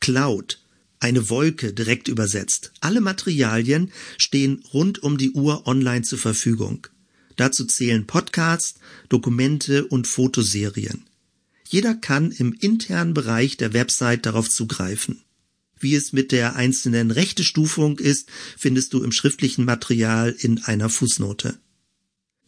[0.00, 0.60] Cloud,
[0.98, 2.72] eine Wolke direkt übersetzt.
[2.80, 6.86] Alle Materialien stehen rund um die Uhr online zur Verfügung.
[7.36, 11.04] Dazu zählen Podcasts, Dokumente und Fotoserien.
[11.68, 15.22] Jeder kann im internen Bereich der Website darauf zugreifen.
[15.78, 21.58] Wie es mit der einzelnen Rechtestufung ist, findest du im schriftlichen Material in einer Fußnote.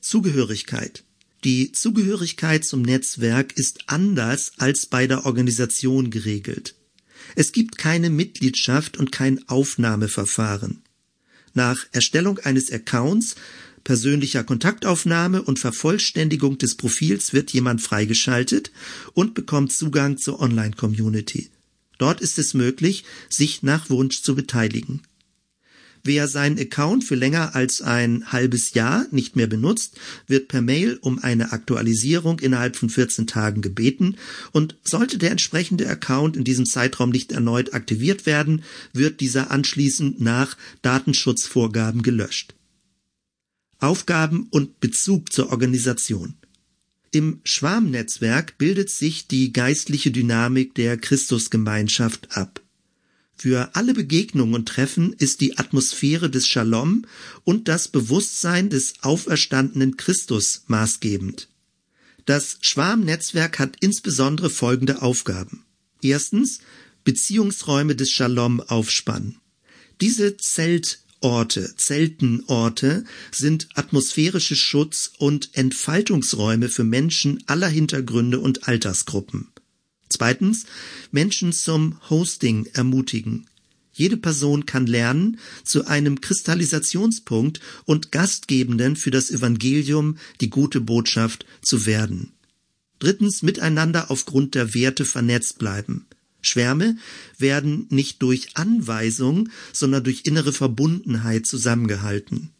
[0.01, 1.05] Zugehörigkeit.
[1.45, 6.75] Die Zugehörigkeit zum Netzwerk ist anders als bei der Organisation geregelt.
[7.37, 10.83] Es gibt keine Mitgliedschaft und kein Aufnahmeverfahren.
[11.55, 13.37] Nach Erstellung eines Accounts
[13.89, 18.71] persönlicher Kontaktaufnahme und Vervollständigung des Profils wird jemand freigeschaltet
[19.15, 21.49] und bekommt Zugang zur Online-Community.
[21.97, 25.01] Dort ist es möglich, sich nach Wunsch zu beteiligen.
[26.05, 30.99] Wer seinen Account für länger als ein halbes Jahr nicht mehr benutzt, wird per Mail
[31.01, 34.17] um eine Aktualisierung innerhalb von 14 Tagen gebeten
[34.53, 40.21] und sollte der entsprechende Account in diesem Zeitraum nicht erneut aktiviert werden, wird dieser anschließend
[40.21, 42.53] nach Datenschutzvorgaben gelöscht.
[43.79, 46.35] Aufgaben und Bezug zur Organisation.
[47.11, 52.61] Im Schwarmnetzwerk bildet sich die geistliche Dynamik der Christusgemeinschaft ab.
[53.35, 57.07] Für alle Begegnungen und Treffen ist die Atmosphäre des Shalom
[57.45, 61.49] und das Bewusstsein des auferstandenen Christus maßgebend.
[62.27, 65.65] Das Schwarmnetzwerk hat insbesondere folgende Aufgaben.
[66.03, 66.59] Erstens,
[67.05, 69.37] Beziehungsräume des Shalom aufspannen.
[70.01, 79.49] Diese Zelt Schutzorte, Zeltenorte sind atmosphärische Schutz- und Entfaltungsräume für Menschen aller Hintergründe und Altersgruppen.
[80.09, 80.65] Zweitens,
[81.11, 83.47] Menschen zum Hosting ermutigen.
[83.93, 91.47] Jede Person kann lernen, zu einem Kristallisationspunkt und Gastgebenden für das Evangelium, die gute Botschaft,
[91.63, 92.33] zu werden.
[93.01, 96.07] Drittens, miteinander aufgrund der Werte vernetzt bleiben.
[96.41, 96.97] Schwärme
[97.37, 102.51] werden nicht durch Anweisung, sondern durch innere Verbundenheit zusammengehalten.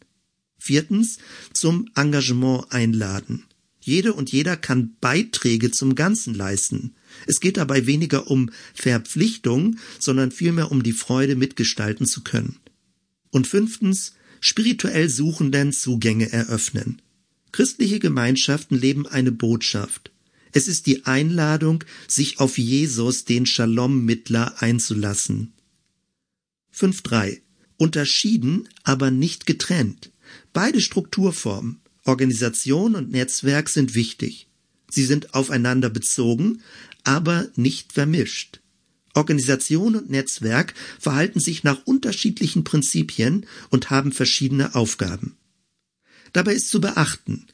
[0.57, 1.17] Viertens,
[1.53, 3.45] zum Engagement einladen.
[3.81, 6.95] Jede und jeder kann Beiträge zum Ganzen leisten.
[7.25, 12.57] Es geht dabei weniger um Verpflichtung, sondern vielmehr um die Freude, mitgestalten zu können.
[13.31, 17.01] Und fünftens, spirituell Suchenden Zugänge eröffnen.
[17.51, 20.11] Christliche Gemeinschaften leben eine Botschaft.
[20.51, 25.53] Es ist die Einladung, sich auf Jesus, den Shalom-Mittler, einzulassen.
[26.75, 27.41] 5.3.
[27.77, 30.11] Unterschieden, aber nicht getrennt.
[30.53, 34.47] Beide Strukturformen, Organisation und Netzwerk sind wichtig.
[34.89, 36.61] Sie sind aufeinander bezogen,
[37.03, 38.61] aber nicht vermischt.
[39.13, 45.37] Organisation und Netzwerk verhalten sich nach unterschiedlichen Prinzipien und haben verschiedene Aufgaben.
[46.33, 47.47] Dabei ist zu beachten,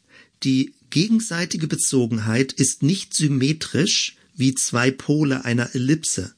[0.46, 6.36] die gegenseitige Bezogenheit ist nicht symmetrisch wie zwei Pole einer Ellipse.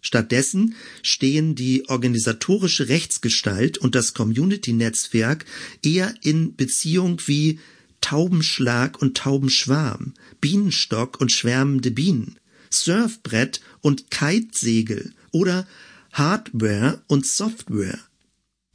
[0.00, 5.44] Stattdessen stehen die organisatorische Rechtsgestalt und das Community-Netzwerk
[5.84, 7.60] eher in Beziehung wie
[8.00, 12.36] Taubenschlag und Taubenschwarm, Bienenstock und schwärmende Bienen,
[12.68, 15.68] Surfbrett und Kitesegel oder
[16.12, 18.00] Hardware und Software.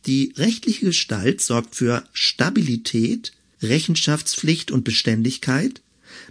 [0.06, 5.82] Die rechtliche Gestalt sorgt für Stabilität, Rechenschaftspflicht und Beständigkeit.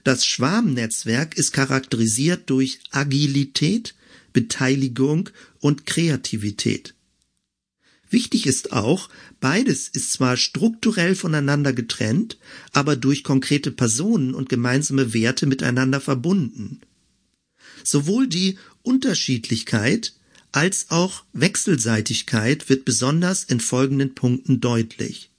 [0.04, 3.94] Das Schwarmnetzwerk ist charakterisiert durch Agilität,
[4.32, 6.94] Beteiligung und Kreativität.
[8.08, 9.08] Wichtig ist auch,
[9.40, 12.38] beides ist zwar strukturell voneinander getrennt,
[12.72, 16.80] aber durch konkrete Personen und gemeinsame Werte miteinander verbunden.
[17.82, 20.14] Sowohl die Unterschiedlichkeit
[20.52, 25.30] als auch Wechselseitigkeit wird besonders in folgenden Punkten deutlich.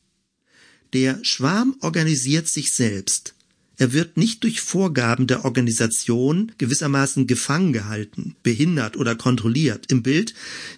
[0.94, 3.34] Der Schwarm organisiert sich selbst.
[3.80, 9.92] Er wird nicht durch Vorgaben der Organisation gewissermaßen gefangen gehalten, behindert oder kontrolliert.
[9.92, 10.34] Im Bild,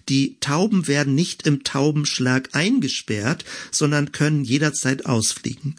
[0.10, 5.76] die Tauben werden nicht im Taubenschlag eingesperrt, sondern können jederzeit ausfliegen.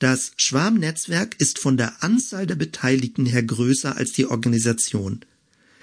[0.00, 5.20] Das Schwarmnetzwerk ist von der Anzahl der Beteiligten her größer als die Organisation.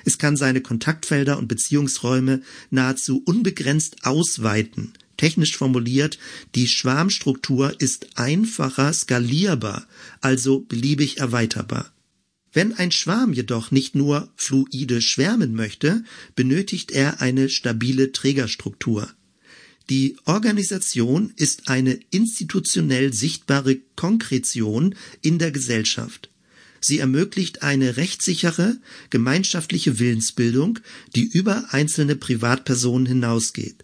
[0.04, 4.94] Es kann seine Kontaktfelder und Beziehungsräume nahezu unbegrenzt ausweiten.
[5.18, 6.20] Technisch formuliert,
[6.56, 9.88] die Schwarmstruktur ist einfacher skalierbar,
[10.22, 11.92] also beliebig erweiterbar.
[12.52, 16.04] Wenn ein Schwarm jedoch nicht nur fluide schwärmen möchte,
[16.36, 19.10] benötigt er eine stabile Trägerstruktur.
[19.90, 26.30] Die Organisation ist eine institutionell sichtbare Konkretion in der Gesellschaft.
[26.80, 28.78] Sie ermöglicht eine rechtssichere,
[29.10, 30.80] gemeinschaftliche Willensbildung,
[31.16, 33.84] die über einzelne Privatpersonen hinausgeht.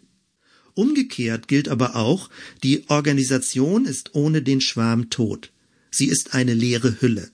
[0.74, 2.30] Umgekehrt gilt aber auch,
[2.64, 5.52] die Organisation ist ohne den Schwarm tot.
[5.90, 7.32] Sie ist eine leere Hülle.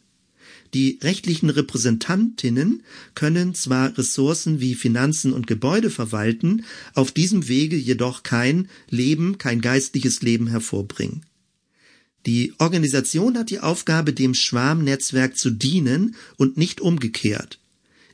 [0.73, 2.83] Die rechtlichen Repräsentantinnen
[3.15, 9.61] können zwar Ressourcen wie Finanzen und Gebäude verwalten, auf diesem Wege jedoch kein Leben, kein
[9.61, 11.25] geistliches Leben hervorbringen.
[12.25, 17.59] Die Organisation hat die Aufgabe, dem Schwarmnetzwerk zu dienen und nicht umgekehrt.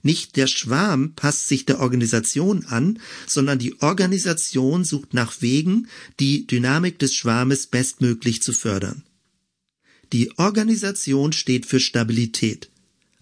[0.05, 5.87] Nicht der Schwarm passt sich der Organisation an, sondern die Organisation sucht nach Wegen,
[6.19, 9.03] die Dynamik des Schwarmes bestmöglich zu fördern.
[10.11, 12.69] Die Organisation steht für Stabilität.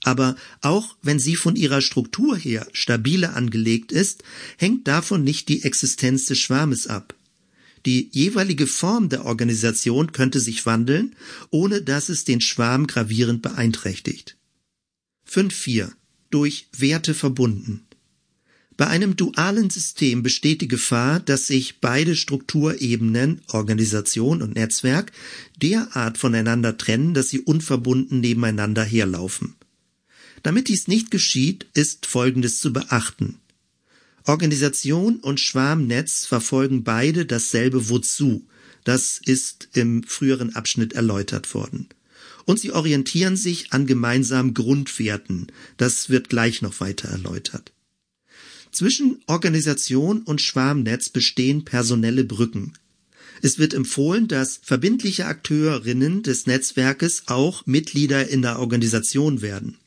[0.03, 4.23] Aber auch wenn sie von ihrer Struktur her stabile angelegt ist,
[4.57, 7.15] hängt davon nicht die Existenz des Schwarmes ab.
[7.85, 11.15] Die jeweilige Form der Organisation könnte sich wandeln,
[11.51, 14.37] ohne dass es den Schwarm gravierend beeinträchtigt.
[15.29, 15.91] 5.4.
[16.31, 17.85] Durch Werte verbunden.
[18.77, 25.11] Bei einem dualen System besteht die Gefahr, dass sich beide Strukturebenen, Organisation und Netzwerk,
[25.61, 29.55] derart voneinander trennen, dass sie unverbunden nebeneinander herlaufen.
[30.41, 33.37] Damit dies nicht geschieht, ist Folgendes zu beachten.
[34.25, 38.47] Organisation und Schwarmnetz verfolgen beide dasselbe Wozu.
[38.83, 41.87] Das ist im früheren Abschnitt erläutert worden.
[42.45, 45.47] Und sie orientieren sich an gemeinsamen Grundwerten.
[45.77, 47.71] Das wird gleich noch weiter erläutert.
[48.71, 52.73] Zwischen Organisation und Schwarmnetz bestehen personelle Brücken.
[53.41, 59.77] Es wird empfohlen, dass verbindliche Akteurinnen des Netzwerkes auch Mitglieder in der Organisation werden.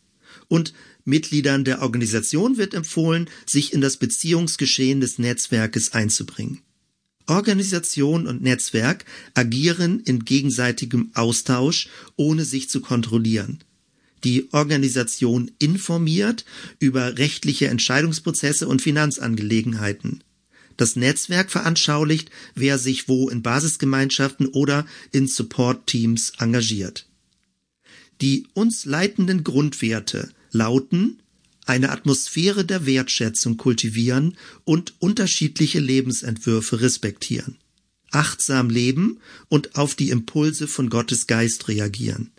[0.49, 0.75] Und
[1.05, 6.61] Mitgliedern der Organisation wird empfohlen, sich in das Beziehungsgeschehen des Netzwerkes einzubringen.
[7.27, 9.05] Organisation und Netzwerk
[9.35, 13.61] agieren in gegenseitigem Austausch, ohne sich zu kontrollieren.
[14.25, 16.45] Die Organisation informiert
[16.79, 20.25] über rechtliche Entscheidungsprozesse und Finanzangelegenheiten.
[20.77, 27.07] Das Netzwerk veranschaulicht, wer sich wo in Basisgemeinschaften oder in Support-Teams engagiert.
[28.21, 31.19] Die uns leitenden Grundwerte lauten
[31.65, 37.57] eine Atmosphäre der Wertschätzung kultivieren und unterschiedliche Lebensentwürfe respektieren,
[38.11, 42.33] achtsam leben und auf die Impulse von Gottes Geist reagieren,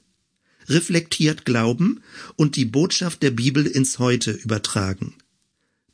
[0.68, 2.02] reflektiert glauben
[2.36, 5.16] und die Botschaft der Bibel ins Heute übertragen,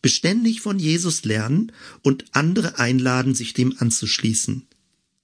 [0.01, 1.71] beständig von Jesus lernen
[2.01, 4.67] und andere einladen, sich dem anzuschließen,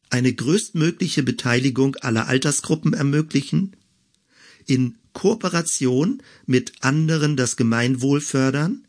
[0.09, 3.75] eine größtmögliche Beteiligung aller Altersgruppen ermöglichen,
[4.65, 8.87] in Kooperation mit anderen das Gemeinwohl fördern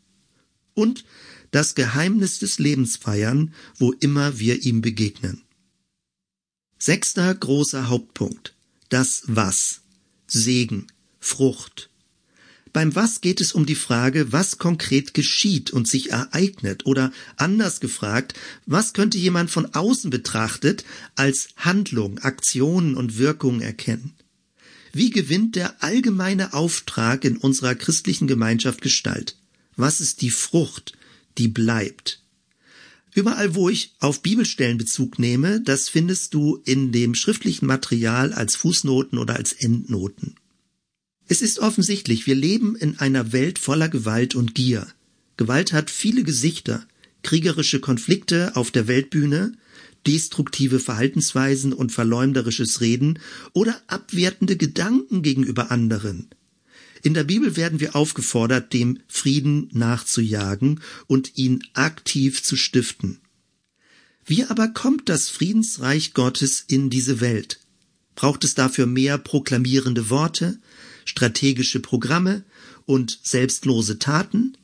[0.75, 1.03] und
[1.49, 5.41] das Geheimnis des Lebens feiern, wo immer wir ihm begegnen.
[6.77, 8.53] Sechster großer Hauptpunkt.
[8.89, 9.81] Das Was.
[10.27, 10.85] Segen,
[11.19, 11.89] Frucht.
[12.73, 17.79] Beim Was geht es um die Frage, was konkret geschieht und sich ereignet oder anders
[17.79, 18.35] gefragt,
[18.67, 24.13] was könnte jemand von außen betrachtet als Handlung, Aktionen und Wirkungen erkennen.
[24.99, 29.37] Wie gewinnt der allgemeine Auftrag in unserer christlichen Gemeinschaft Gestalt?
[29.77, 30.91] Was ist die Frucht,
[31.37, 32.21] die bleibt?
[33.15, 38.57] Überall, wo ich auf Bibelstellen Bezug nehme, das findest du in dem schriftlichen Material als
[38.57, 40.35] Fußnoten oder als Endnoten.
[41.29, 44.85] Es ist offensichtlich, wir leben in einer Welt voller Gewalt und Gier.
[45.37, 46.85] Gewalt hat viele Gesichter,
[47.23, 49.53] kriegerische Konflikte auf der Weltbühne,
[50.07, 53.19] destruktive Verhaltensweisen und verleumderisches Reden
[53.53, 56.29] oder abwertende Gedanken gegenüber anderen.
[57.01, 63.19] In der Bibel werden wir aufgefordert, dem Frieden nachzujagen und ihn aktiv zu stiften.
[64.25, 67.59] Wie aber kommt das Friedensreich Gottes in diese Welt?
[68.15, 70.59] Braucht es dafür mehr proklamierende Worte,
[71.05, 72.43] strategische Programme
[72.85, 74.57] und selbstlose Taten?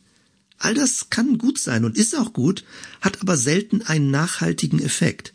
[0.57, 2.63] All das kann gut sein und ist auch gut,
[3.01, 5.33] hat aber selten einen nachhaltigen Effekt.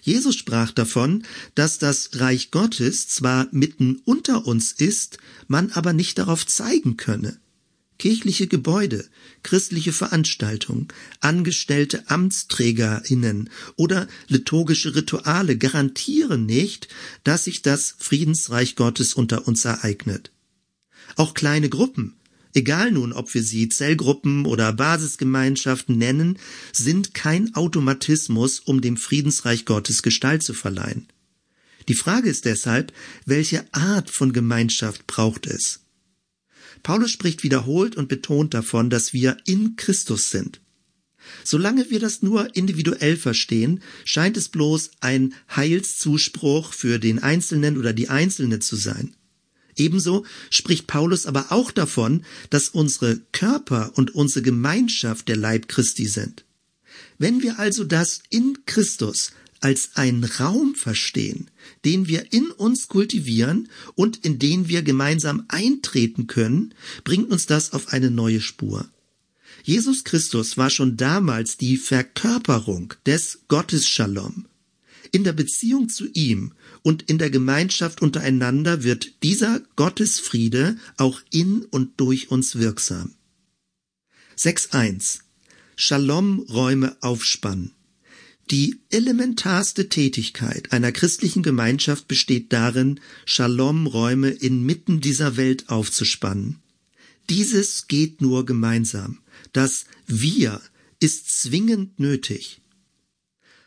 [0.00, 1.24] Jesus sprach davon,
[1.54, 5.18] dass das Reich Gottes zwar mitten unter uns ist,
[5.48, 7.38] man aber nicht darauf zeigen könne.
[7.98, 9.08] Kirchliche Gebäude,
[9.42, 10.86] christliche Veranstaltungen,
[11.20, 16.88] angestellte Amtsträgerinnen oder liturgische Rituale garantieren nicht,
[17.24, 20.30] dass sich das Friedensreich Gottes unter uns ereignet.
[21.16, 22.14] Auch kleine Gruppen,
[22.54, 26.38] egal nun, ob wir sie Zellgruppen oder Basisgemeinschaften nennen,
[26.72, 31.08] sind kein Automatismus, um dem Friedensreich Gottes Gestalt zu verleihen.
[31.88, 32.92] Die Frage ist deshalb,
[33.24, 35.80] welche Art von Gemeinschaft braucht es?
[36.82, 40.60] Paulus spricht wiederholt und betont davon, dass wir in Christus sind.
[41.44, 47.92] Solange wir das nur individuell verstehen, scheint es bloß ein Heilszuspruch für den Einzelnen oder
[47.92, 49.14] die Einzelne zu sein.
[49.78, 56.06] Ebenso spricht Paulus aber auch davon, dass unsere Körper und unsere Gemeinschaft der Leib Christi
[56.06, 56.44] sind.
[57.18, 61.50] Wenn wir also das in Christus als einen Raum verstehen,
[61.84, 66.74] den wir in uns kultivieren und in den wir gemeinsam eintreten können,
[67.04, 68.88] bringt uns das auf eine neue Spur.
[69.64, 74.46] Jesus Christus war schon damals die Verkörperung des Gottes Shalom.
[75.10, 76.52] In der Beziehung zu ihm
[76.88, 83.14] und in der Gemeinschaft untereinander wird dieser Gottesfriede auch in und durch uns wirksam.
[84.38, 85.18] 6.1
[85.76, 87.74] Shalom-Räume aufspannen.
[88.50, 96.60] Die elementarste Tätigkeit einer christlichen Gemeinschaft besteht darin, Shalom-Räume inmitten dieser Welt aufzuspannen.
[97.28, 99.18] Dieses geht nur gemeinsam.
[99.52, 100.62] Das Wir
[101.00, 102.62] ist zwingend nötig.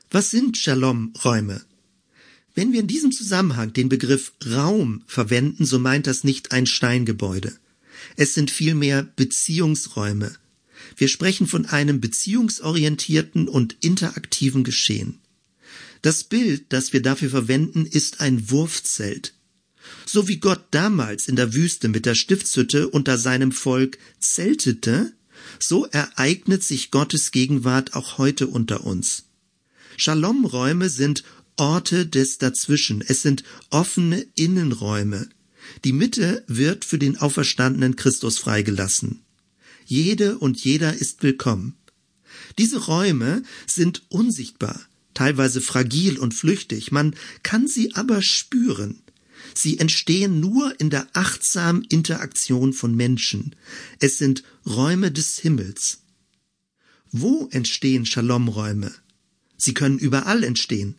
[0.10, 1.62] Was sind Shalom-Räume?
[2.54, 7.56] Wenn wir in diesem Zusammenhang den Begriff Raum verwenden, so meint das nicht ein Steingebäude.
[8.18, 10.34] Es sind vielmehr Beziehungsräume.
[10.98, 15.20] Wir sprechen von einem beziehungsorientierten und interaktiven Geschehen.
[16.02, 19.34] Das Bild, das wir dafür verwenden, ist ein Wurfzelt.
[20.06, 25.14] So wie Gott damals in der Wüste mit der Stiftshütte unter seinem Volk zeltete,
[25.60, 29.24] so ereignet sich Gottes Gegenwart auch heute unter uns.
[29.98, 31.24] Shalom-Räume sind
[31.62, 33.04] Orte des Dazwischen.
[33.08, 35.30] Es sind offene Innenräume.
[35.86, 39.22] Die Mitte wird für den auferstandenen Christus freigelassen.
[39.86, 41.76] Jede und jeder ist willkommen.
[42.58, 44.82] Diese Räume sind unsichtbar,
[45.14, 49.04] teilweise fragil und flüchtig, man kann sie aber spüren.
[49.54, 53.56] Sie entstehen nur in der achtsamen Interaktion von Menschen.
[54.00, 56.00] Es sind Räume des Himmels.
[57.12, 58.92] Wo entstehen Shalomräume?
[59.58, 60.96] Sie können überall entstehen.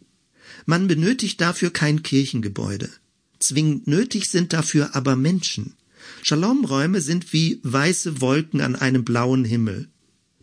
[0.66, 2.90] Man benötigt dafür kein Kirchengebäude.
[3.38, 5.74] Zwingend nötig sind dafür aber Menschen.
[6.22, 9.88] Shalomräume sind wie weiße Wolken an einem blauen Himmel.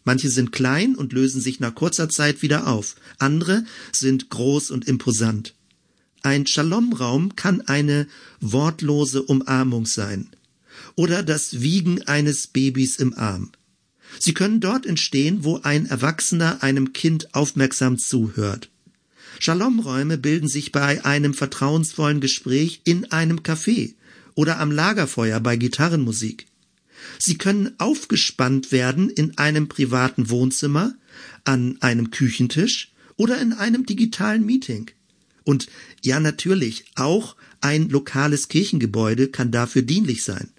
[0.03, 2.95] Manche sind klein und lösen sich nach kurzer Zeit wieder auf.
[3.17, 5.55] Andere sind groß und imposant.
[6.21, 8.07] Ein Shalomraum kann eine
[8.41, 10.29] wortlose Umarmung sein
[10.95, 13.51] oder das Wiegen eines Babys im Arm.
[14.17, 18.69] Sie können dort entstehen, wo ein Erwachsener einem Kind aufmerksam zuhört.
[19.39, 23.95] Shalomräume bilden sich bei einem vertrauensvollen Gespräch in einem Café
[24.35, 26.47] oder am Lagerfeuer bei Gitarrenmusik.
[27.17, 30.93] Sie können aufgespannt werden in einem privaten Wohnzimmer,
[31.45, 34.91] an einem Küchentisch oder in einem digitalen Meeting.
[35.45, 35.67] Und
[36.03, 40.51] ja, natürlich, auch ein lokales Kirchengebäude kann dafür dienlich sein.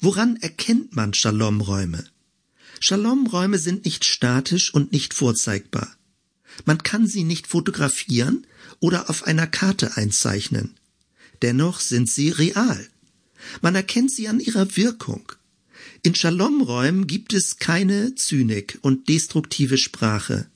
[0.00, 2.04] Woran erkennt man Shalomräume?
[2.80, 5.96] Shalomräume sind nicht statisch und nicht vorzeigbar.
[6.64, 8.46] Man kann sie nicht fotografieren
[8.80, 10.74] oder auf einer Karte einzeichnen.
[11.42, 12.88] Dennoch sind sie real.
[13.60, 15.32] Man erkennt sie an ihrer Wirkung.
[16.02, 20.46] In Shalomräumen gibt es keine Zynik und destruktive Sprache.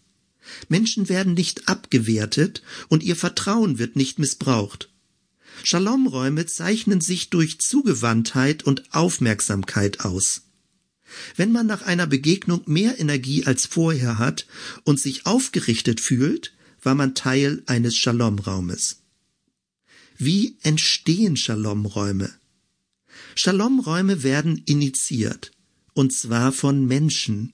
[0.69, 4.91] Menschen werden nicht abgewertet und ihr Vertrauen wird nicht missbraucht.
[5.63, 10.43] Shalomräume zeichnen sich durch Zugewandtheit und Aufmerksamkeit aus.
[11.37, 14.47] Wenn man nach einer Begegnung mehr Energie als vorher hat
[14.85, 19.03] und sich aufgerichtet fühlt, war man Teil eines Shalomraumes.
[20.19, 22.33] Wie entstehen Shalomräume?
[23.35, 25.53] Shalomräume werden initiiert,
[25.95, 27.53] und zwar von Menschen.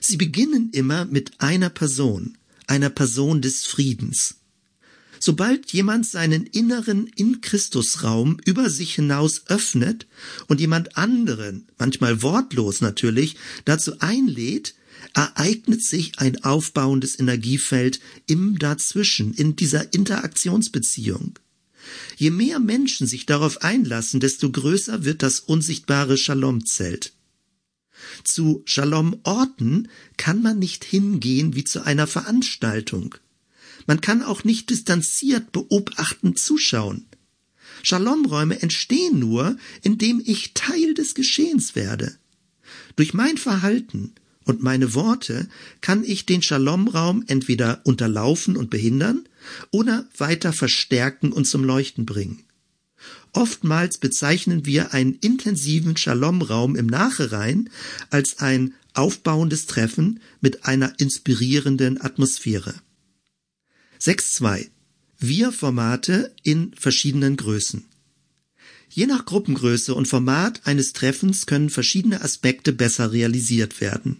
[0.00, 2.36] Sie beginnen immer mit einer Person,
[2.66, 4.36] einer Person des Friedens.
[5.20, 10.06] Sobald jemand seinen inneren in Christusraum über sich hinaus öffnet
[10.48, 14.74] und jemand anderen, manchmal wortlos natürlich, dazu einlädt,
[15.14, 21.38] ereignet sich ein aufbauendes Energiefeld im Dazwischen, in dieser Interaktionsbeziehung.
[22.16, 27.12] Je mehr Menschen sich darauf einlassen, desto größer wird das unsichtbare Shalom-Zelt.
[28.24, 33.16] Zu Shalom-Orten kann man nicht hingehen wie zu einer Veranstaltung.
[33.86, 37.06] Man kann auch nicht distanziert beobachtend zuschauen.
[37.82, 42.16] Shalom-Räume entstehen nur, indem ich Teil des Geschehens werde.
[42.96, 44.12] Durch mein Verhalten
[44.44, 45.48] und meine Worte
[45.80, 49.24] kann ich den Shalom-Raum entweder unterlaufen und behindern
[49.70, 52.44] oder weiter verstärken und zum Leuchten bringen.
[53.32, 57.68] Oftmals bezeichnen wir einen intensiven Shalom-Raum im Nachhinein
[58.10, 62.74] als ein aufbauendes Treffen mit einer inspirierenden Atmosphäre.
[64.04, 64.68] 6.2
[65.18, 67.86] Wir-Formate in verschiedenen Größen.
[68.90, 74.18] Je nach Gruppengröße und Format eines Treffens können verschiedene Aspekte besser realisiert werden.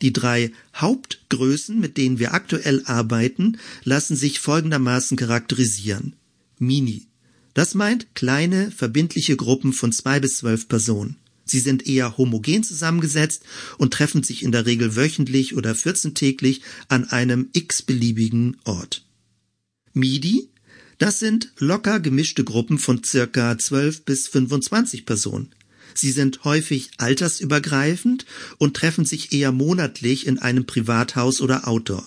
[0.00, 6.12] Die drei Hauptgrößen, mit denen wir aktuell arbeiten, lassen sich folgendermaßen charakterisieren.
[6.60, 7.08] Mini.
[7.52, 11.16] Das meint kleine, verbindliche Gruppen von zwei bis zwölf Personen.
[11.44, 13.42] Sie sind eher homogen zusammengesetzt
[13.76, 19.02] und treffen sich in der Regel wöchentlich oder vierzehntäglich an einem x-beliebigen Ort.
[19.96, 20.50] MIDI,
[20.98, 25.54] das sind locker gemischte Gruppen von circa 12 bis 25 Personen.
[25.94, 28.26] Sie sind häufig altersübergreifend
[28.58, 32.06] und treffen sich eher monatlich in einem Privathaus oder Outdoor.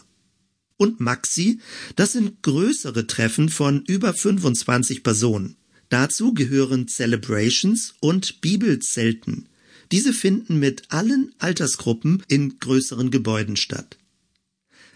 [0.77, 1.59] Und Maxi,
[1.95, 5.55] das sind größere Treffen von über 25 Personen.
[5.89, 9.49] Dazu gehören Celebrations und Bibelzelten.
[9.91, 13.97] Diese finden mit allen Altersgruppen in größeren Gebäuden statt.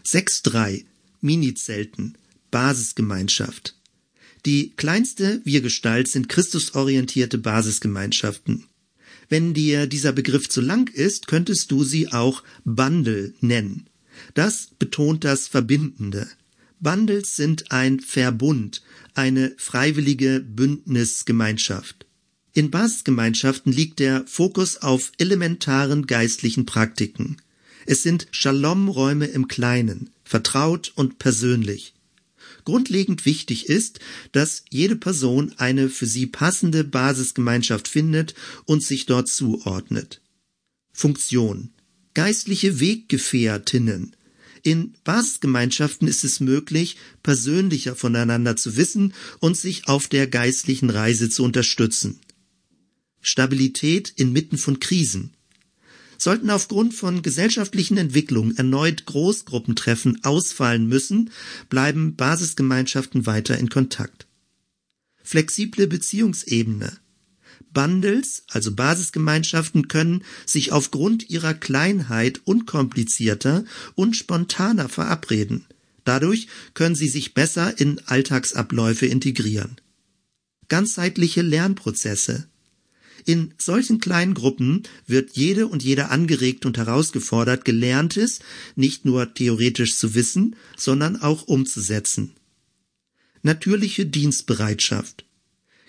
[0.06, 0.86] 6.3
[1.22, 2.18] Mini-Zelten
[2.54, 3.76] Basisgemeinschaft.
[4.46, 8.66] Die kleinste Wir-Gestalt sind christusorientierte Basisgemeinschaften.
[9.28, 13.88] Wenn dir dieser Begriff zu lang ist, könntest du sie auch Bundle nennen.
[14.36, 16.28] Das betont das Verbindende.
[16.80, 18.84] Bundles sind ein Verbund,
[19.16, 22.06] eine freiwillige Bündnisgemeinschaft.
[22.54, 27.38] In Basisgemeinschaften liegt der Fokus auf elementaren geistlichen Praktiken.
[27.88, 31.96] Es sind Shalom-Räume im Kleinen, vertraut und persönlich.
[32.64, 34.00] Grundlegend wichtig ist,
[34.32, 38.36] dass jede Person eine für sie passende Basisgemeinschaft findet
[38.66, 40.22] und sich dort zuordnet.
[40.92, 41.74] Funktion.
[42.14, 44.16] Geistliche Weggefährtinnen.
[44.62, 51.30] In Basisgemeinschaften ist es möglich, persönlicher voneinander zu wissen und sich auf der geistlichen Reise
[51.30, 52.20] zu unterstützen.
[53.20, 55.33] Stabilität inmitten von Krisen.
[56.18, 61.32] Sollten aufgrund von gesellschaftlichen Entwicklungen erneut Großgruppentreffen ausfallen müssen,
[61.70, 64.28] bleiben Basisgemeinschaften weiter in Kontakt.
[65.24, 66.98] Flexible Beziehungsebene.
[67.74, 75.66] Bundles, also Basisgemeinschaften, können sich aufgrund ihrer Kleinheit unkomplizierter und spontaner verabreden.
[76.04, 79.78] Dadurch können sie sich besser in Alltagsabläufe integrieren.
[80.68, 82.48] Ganzheitliche Lernprozesse.
[83.26, 88.40] In solchen kleinen Gruppen wird jede und jeder angeregt und herausgefordert, Gelerntes
[88.76, 92.32] nicht nur theoretisch zu wissen, sondern auch umzusetzen.
[93.42, 95.26] Natürliche Dienstbereitschaft.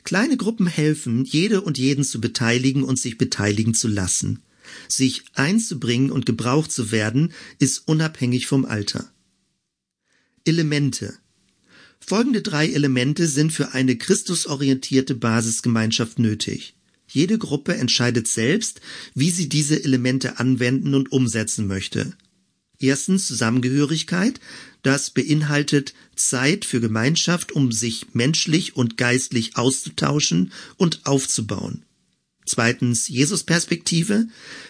[0.05, 4.43] Kleine Gruppen helfen, jede und jeden zu beteiligen und sich beteiligen zu lassen.
[4.89, 9.11] Sich einzubringen und gebraucht zu werden, ist unabhängig vom Alter.
[10.45, 11.15] Elemente.
[12.01, 16.75] Folgende drei Elemente sind für eine christusorientierte Basisgemeinschaft nötig.
[17.15, 18.81] Jede Gruppe entscheidet selbst,
[19.15, 22.13] wie sie diese Elemente anwenden und umsetzen möchte.
[22.81, 24.41] Erstens Zusammengehörigkeit,
[24.83, 31.85] das beinhaltet Zeit für Gemeinschaft, um sich menschlich und geistlich auszutauschen und aufzubauen.
[32.47, 34.27] Zweitens Jesus-Perspektive.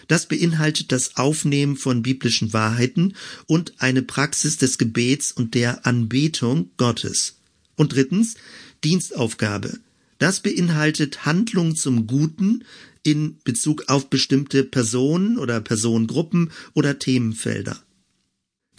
[0.07, 3.15] Das beinhaltet das Aufnehmen von biblischen Wahrheiten
[3.47, 7.37] und eine Praxis des Gebets und der Anbetung Gottes.
[7.75, 8.35] Und drittens
[8.83, 9.79] Dienstaufgabe.
[10.17, 12.63] Das beinhaltet Handlung zum Guten
[13.03, 17.77] in Bezug auf bestimmte Personen oder Personengruppen oder Themenfelder.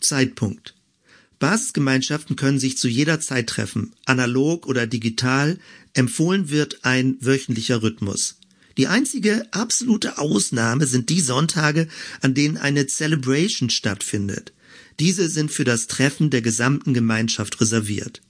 [0.01, 0.74] Zeitpunkt.
[1.39, 5.59] Basisgemeinschaften können sich zu jeder Zeit treffen, analog oder digital.
[5.93, 8.39] Empfohlen wird ein wöchentlicher Rhythmus.
[8.78, 11.89] Die einzige absolute Ausnahme sind die Sonntage,
[12.20, 14.53] an denen eine Celebration stattfindet.
[14.99, 18.22] Diese sind für das Treffen der gesamten Gemeinschaft reserviert.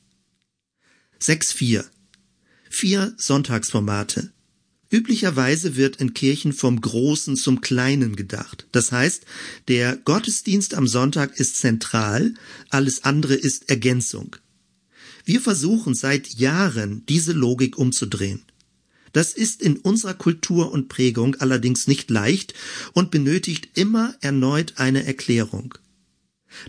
[1.20, 1.84] 6.4
[2.78, 4.32] Vier Sonntagsformate.
[4.90, 8.66] Üblicherweise wird in Kirchen vom Großen zum Kleinen gedacht.
[8.70, 9.24] Das heißt,
[9.68, 12.34] der Gottesdienst am Sonntag ist zentral,
[12.68, 14.36] alles andere ist Ergänzung.
[15.24, 18.42] Wir versuchen seit Jahren, diese Logik umzudrehen.
[19.14, 22.52] Das ist in unserer Kultur und Prägung allerdings nicht leicht
[22.92, 25.76] und benötigt immer erneut eine Erklärung.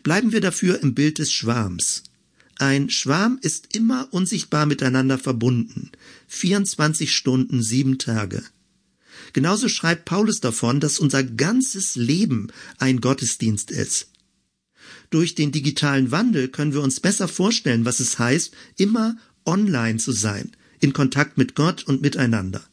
[0.04, 2.04] Bleiben wir dafür im Bild des Schwarms.
[2.60, 5.92] Ein Schwarm ist immer unsichtbar miteinander verbunden.
[6.28, 8.44] 24 Stunden, sieben Tage.
[9.34, 12.48] Genauso schreibt Paulus davon, dass unser ganzes Leben
[12.80, 14.10] ein Gottesdienst ist.
[15.10, 20.12] Durch den digitalen Wandel können wir uns besser vorstellen, was es heißt, immer online zu
[20.12, 22.64] sein, in Kontakt mit Gott und miteinander.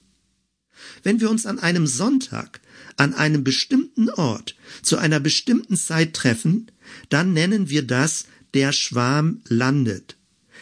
[1.03, 2.61] Wenn wir uns an einem Sonntag
[2.97, 6.71] an einem bestimmten Ort zu einer bestimmten Zeit treffen,
[7.09, 10.17] dann nennen wir das der Schwarm landet.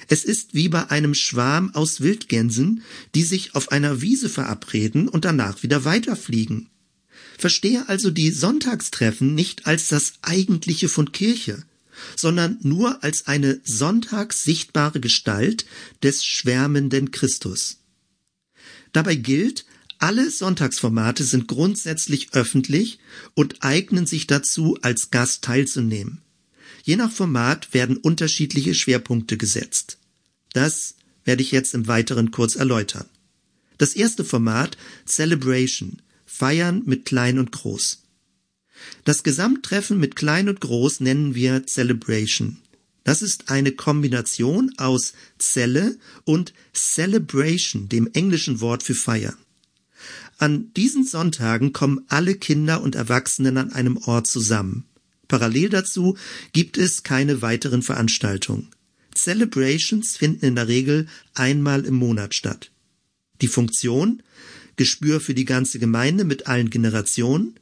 [0.08, 2.82] Es ist wie bei einem Schwarm aus Wildgänsen,
[3.14, 6.68] die sich auf einer Wiese verabreden und danach wieder weiterfliegen.
[7.38, 11.64] Verstehe also die Sonntagstreffen nicht als das eigentliche von Kirche,
[12.16, 15.66] sondern nur als eine sonntags sichtbare Gestalt
[16.02, 17.78] des schwärmenden Christus.
[18.92, 19.64] Dabei gilt,
[19.98, 22.98] alle Sonntagsformate sind grundsätzlich öffentlich
[23.34, 26.22] und eignen sich dazu, als Gast teilzunehmen.
[26.82, 29.98] Je nach Format werden unterschiedliche Schwerpunkte gesetzt.
[30.52, 33.06] Das werde ich jetzt im Weiteren kurz erläutern.
[33.78, 34.76] Das erste Format
[35.06, 38.02] Celebration Feiern mit Klein und Groß.
[39.04, 42.58] Das Gesamttreffen mit Klein und Groß nennen wir Celebration.
[43.04, 49.36] Das ist eine Kombination aus Zelle und Celebration, dem englischen Wort für feiern.
[50.38, 54.86] An diesen Sonntagen kommen alle Kinder und Erwachsenen an einem Ort zusammen.
[55.32, 56.18] Parallel dazu
[56.52, 58.68] gibt es keine weiteren Veranstaltungen.
[59.14, 62.70] Celebrations finden in der Regel einmal im Monat statt.
[63.40, 64.22] Die Funktion
[64.76, 67.54] Gespür für die ganze Gemeinde mit allen Generationen,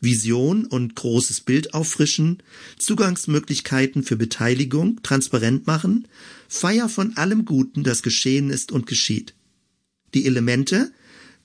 [0.00, 2.44] Vision und großes Bild auffrischen,
[2.78, 6.06] Zugangsmöglichkeiten für Beteiligung transparent machen,
[6.48, 9.34] Feier von allem Guten, das geschehen ist und geschieht.
[10.14, 10.92] Die Elemente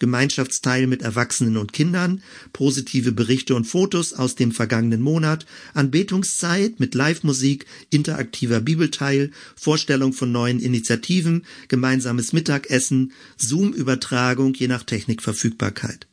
[0.01, 2.23] Gemeinschaftsteil mit Erwachsenen und Kindern,
[2.53, 5.45] positive Berichte und Fotos aus dem vergangenen Monat,
[5.75, 16.07] Anbetungszeit mit Live-Musik, interaktiver Bibelteil, Vorstellung von neuen Initiativen, gemeinsames Mittagessen, Zoom-Übertragung je nach Technikverfügbarkeit.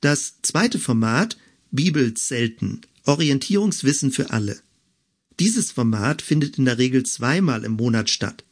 [0.00, 1.38] Das zweite Format
[1.70, 4.58] Bibelzelten, Orientierungswissen für alle.
[5.38, 8.42] Dieses Format findet in der Regel zweimal im Monat statt.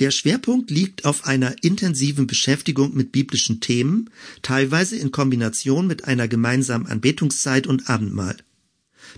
[0.00, 4.08] Der Schwerpunkt liegt auf einer intensiven Beschäftigung mit biblischen Themen,
[4.40, 8.38] teilweise in Kombination mit einer gemeinsamen Anbetungszeit und Abendmahl.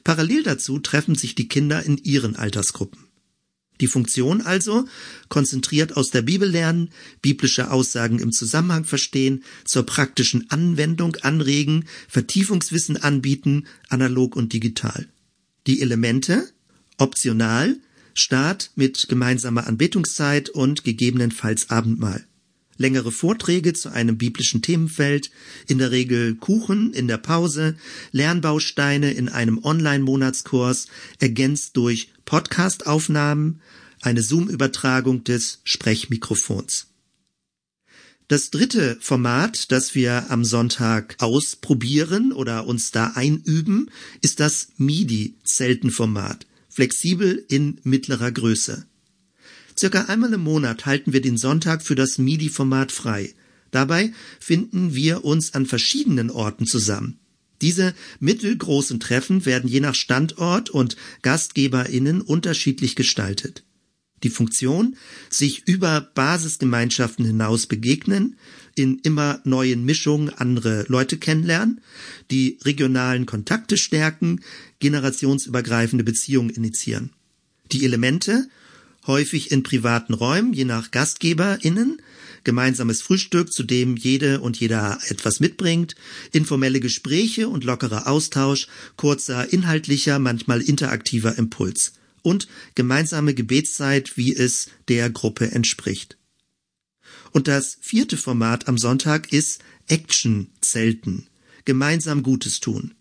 [0.02, 3.06] Parallel dazu treffen sich die Kinder in ihren Altersgruppen.
[3.80, 4.84] Die Funktion also
[5.28, 12.96] konzentriert aus der Bibel lernen, biblische Aussagen im Zusammenhang verstehen, zur praktischen Anwendung anregen, Vertiefungswissen
[12.96, 15.08] anbieten, analog und digital.
[15.68, 16.48] Die Elemente
[16.98, 17.76] optional
[18.14, 22.24] Start mit gemeinsamer Anbetungszeit und gegebenenfalls Abendmahl.
[22.78, 25.30] längere Vorträge zu einem biblischen Themenfeld,
[25.68, 27.76] in der Regel Kuchen in der Pause,
[28.10, 30.88] Lernbausteine in einem Online-Monatskurs,
[31.20, 33.60] ergänzt durch Podcast-Aufnahmen,
[34.00, 36.88] eine Zoom-Übertragung des Sprechmikrofons.
[38.28, 43.90] Das dritte Format, das wir am Sonntag ausprobieren oder uns da einüben,
[44.22, 48.86] ist das MIDI-Zeltenformat, flexibel in mittlerer Größe.
[49.78, 53.34] Circa einmal im Monat halten wir den Sonntag für das MIDI-Format frei.
[53.70, 57.18] Dabei finden wir uns an verschiedenen Orten zusammen.
[57.62, 63.64] Diese mittelgroßen Treffen werden je nach Standort und GastgeberInnen unterschiedlich gestaltet.
[64.24, 64.96] Die Funktion,
[65.30, 68.36] sich über Basisgemeinschaften hinaus begegnen,
[68.74, 71.80] in immer neuen Mischungen andere Leute kennenlernen,
[72.30, 74.40] die regionalen Kontakte stärken,
[74.80, 77.10] generationsübergreifende Beziehungen initiieren.
[77.72, 78.48] Die Elemente,
[79.06, 82.00] häufig in privaten Räumen, je nach GastgeberInnen,
[82.44, 85.94] gemeinsames Frühstück, zu dem jede und jeder etwas mitbringt,
[86.32, 88.66] informelle Gespräche und lockerer Austausch,
[88.96, 91.92] kurzer inhaltlicher, manchmal interaktiver Impuls
[92.22, 96.16] und gemeinsame Gebetszeit, wie es der Gruppe entspricht.
[97.32, 101.26] Und das vierte Format am Sonntag ist Action-Zelten.
[101.64, 102.94] Gemeinsam Gutes tun.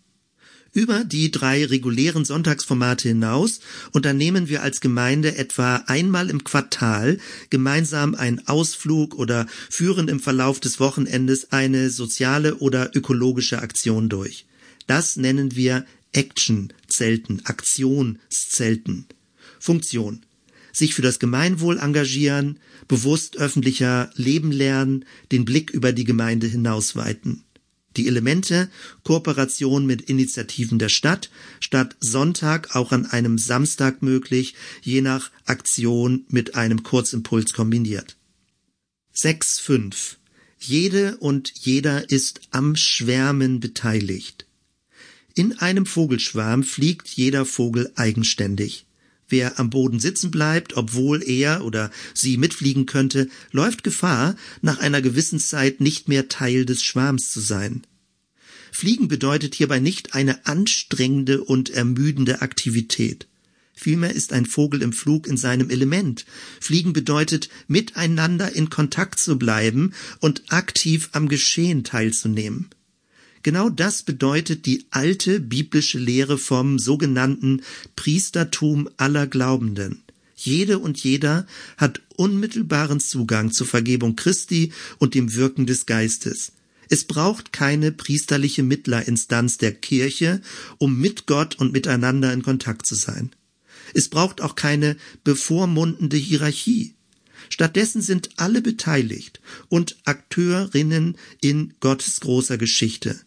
[0.73, 3.59] Über die drei regulären Sonntagsformate hinaus
[3.91, 7.17] unternehmen wir als Gemeinde etwa einmal im Quartal
[7.49, 14.45] gemeinsam einen Ausflug oder führen im Verlauf des Wochenendes eine soziale oder ökologische Aktion durch.
[14.87, 19.07] Das nennen wir Action-Zelten, Aktionszelten.
[19.59, 20.25] Funktion.
[20.71, 27.43] Sich für das Gemeinwohl engagieren, bewusst öffentlicher Leben lernen, den Blick über die Gemeinde hinausweiten.
[27.97, 28.69] Die Elemente
[29.03, 36.25] Kooperation mit Initiativen der Stadt, statt Sonntag auch an einem Samstag möglich, je nach Aktion
[36.29, 38.15] mit einem Kurzimpuls kombiniert.
[39.13, 40.15] 6.5.
[40.57, 44.45] Jede und jeder ist am Schwärmen beteiligt.
[45.33, 48.85] In einem Vogelschwarm fliegt jeder Vogel eigenständig.
[49.31, 55.01] Wer am Boden sitzen bleibt, obwohl er oder sie mitfliegen könnte, läuft Gefahr, nach einer
[55.01, 57.83] gewissen Zeit nicht mehr Teil des Schwarms zu sein.
[58.73, 63.27] Fliegen bedeutet hierbei nicht eine anstrengende und ermüdende Aktivität.
[63.73, 66.25] Vielmehr ist ein Vogel im Flug in seinem Element.
[66.59, 72.69] Fliegen bedeutet, miteinander in Kontakt zu bleiben und aktiv am Geschehen teilzunehmen.
[73.43, 77.61] Genau das bedeutet die alte biblische Lehre vom sogenannten
[77.95, 80.03] Priestertum aller Glaubenden.
[80.35, 81.45] Jede und jeder
[81.77, 86.51] hat unmittelbaren Zugang zur Vergebung Christi und dem Wirken des Geistes.
[86.89, 90.41] Es braucht keine priesterliche Mittlerinstanz der Kirche,
[90.77, 93.31] um mit Gott und miteinander in Kontakt zu sein.
[93.93, 96.95] Es braucht auch keine bevormundende Hierarchie.
[97.49, 103.19] Stattdessen sind alle beteiligt und Akteurinnen in Gottes großer Geschichte.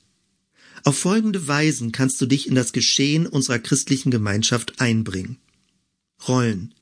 [0.84, 5.38] Auf folgende Weisen kannst du dich in das Geschehen unserer christlichen Gemeinschaft einbringen.
[6.28, 6.74] Rollen.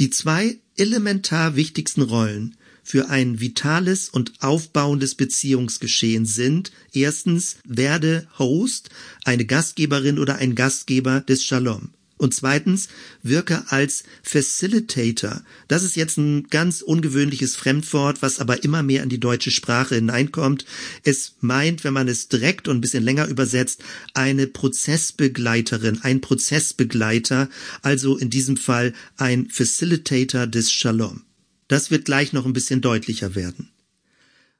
[0.00, 8.88] Die zwei elementar wichtigsten Rollen für ein vitales und aufbauendes Beziehungsgeschehen sind erstens werde Host,
[9.24, 11.90] eine Gastgeberin oder ein Gastgeber des Shalom.
[12.16, 12.88] Und zweitens,
[13.22, 15.42] wirke als Facilitator.
[15.66, 19.96] Das ist jetzt ein ganz ungewöhnliches Fremdwort, was aber immer mehr in die deutsche Sprache
[19.96, 20.64] hineinkommt.
[21.02, 23.82] Es meint, wenn man es direkt und ein bisschen länger übersetzt,
[24.14, 27.48] eine Prozessbegleiterin, ein Prozessbegleiter,
[27.82, 31.22] also in diesem Fall ein Facilitator des Shalom.
[31.66, 33.70] Das wird gleich noch ein bisschen deutlicher werden.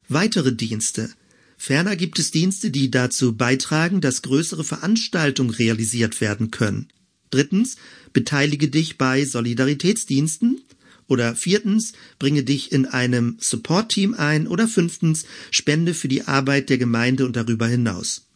[0.09, 1.11] Weitere Dienste.
[1.57, 6.89] Ferner gibt es Dienste, die dazu beitragen, dass größere Veranstaltungen realisiert werden können.
[7.35, 7.77] Drittens,
[8.13, 10.63] beteilige dich bei Solidaritätsdiensten.
[11.09, 14.47] Oder viertens, bringe dich in einem Support-Team ein.
[14.47, 18.29] Oder fünftens, spende für die Arbeit der Gemeinde und darüber hinaus.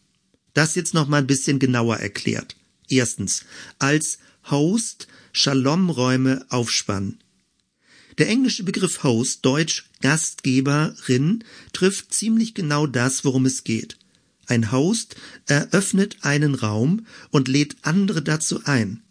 [0.53, 2.57] Das jetzt noch mal ein bisschen genauer erklärt.
[2.89, 3.45] Erstens,
[3.77, 4.19] als
[4.51, 7.19] Host Shalom-Räume aufspannen.
[8.17, 13.98] Der englische Begriff Host, deutsch Gastgeberin, trifft ziemlich genau das, worum es geht.
[14.49, 19.03] Ein Host eröffnet einen Raum und lädt andere dazu ein.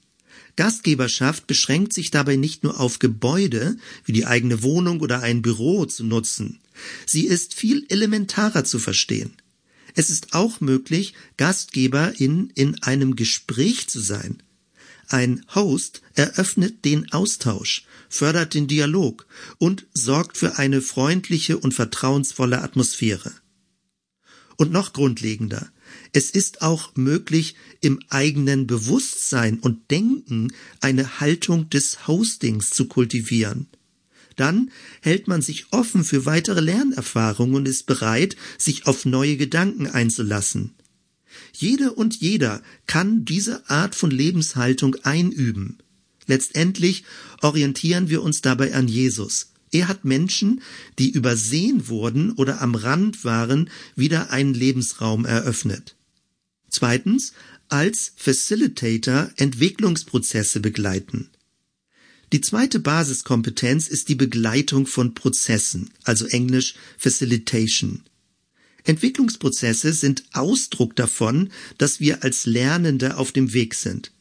[0.57, 5.85] Gastgeberschaft beschränkt sich dabei nicht nur auf Gebäude, wie die eigene Wohnung oder ein Büro
[5.85, 6.59] zu nutzen.
[7.07, 9.33] Sie ist viel elementarer zu verstehen.
[9.95, 14.43] Es ist auch möglich, Gastgeberin in einem Gespräch zu sein.
[15.07, 19.29] Ein Host eröffnet den Austausch, fördert den Dialog
[19.59, 23.33] und sorgt für eine freundliche und vertrauensvolle Atmosphäre.
[24.59, 25.71] Und noch grundlegender,
[26.13, 33.69] es ist auch möglich, im eigenen Bewusstsein und Denken eine Haltung des Hostings zu kultivieren.
[34.35, 39.87] Dann hält man sich offen für weitere Lernerfahrungen und ist bereit, sich auf neue Gedanken
[39.87, 40.75] einzulassen.
[41.53, 45.79] Jede und jeder kann diese Art von Lebenshaltung einüben.
[46.27, 47.05] Letztendlich
[47.43, 49.53] orientieren wir uns dabei an Jesus.
[49.71, 50.63] Er hat Menschen,
[50.99, 55.97] die übersehen wurden oder am Rand waren, wieder einen Lebensraum eröffnet.
[56.69, 57.33] Zweitens,
[57.69, 61.31] als Facilitator Entwicklungsprozesse begleiten.
[62.33, 68.03] Die zweite Basiskompetenz ist die Begleitung von Prozessen, also englisch Facilitation.
[68.85, 74.13] Entwicklungsprozesse sind Ausdruck davon, dass wir als Lernende auf dem Weg sind.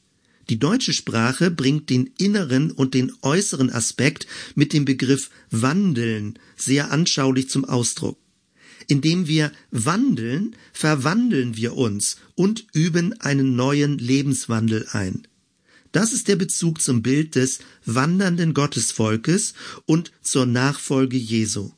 [0.49, 6.91] Die deutsche Sprache bringt den inneren und den äußeren Aspekt mit dem Begriff wandeln sehr
[6.91, 8.17] anschaulich zum Ausdruck.
[8.87, 15.27] Indem wir wandeln, verwandeln wir uns und üben einen neuen Lebenswandel ein.
[15.91, 19.53] Das ist der Bezug zum Bild des wandernden Gottesvolkes
[19.85, 21.71] und zur Nachfolge Jesu.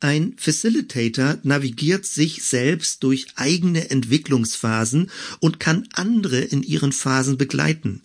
[0.00, 8.00] Ein Facilitator navigiert sich selbst durch eigene Entwicklungsphasen und kann andere in ihren Phasen begleiten.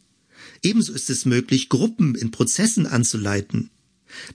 [0.61, 3.69] Ebenso ist es möglich, Gruppen in Prozessen anzuleiten.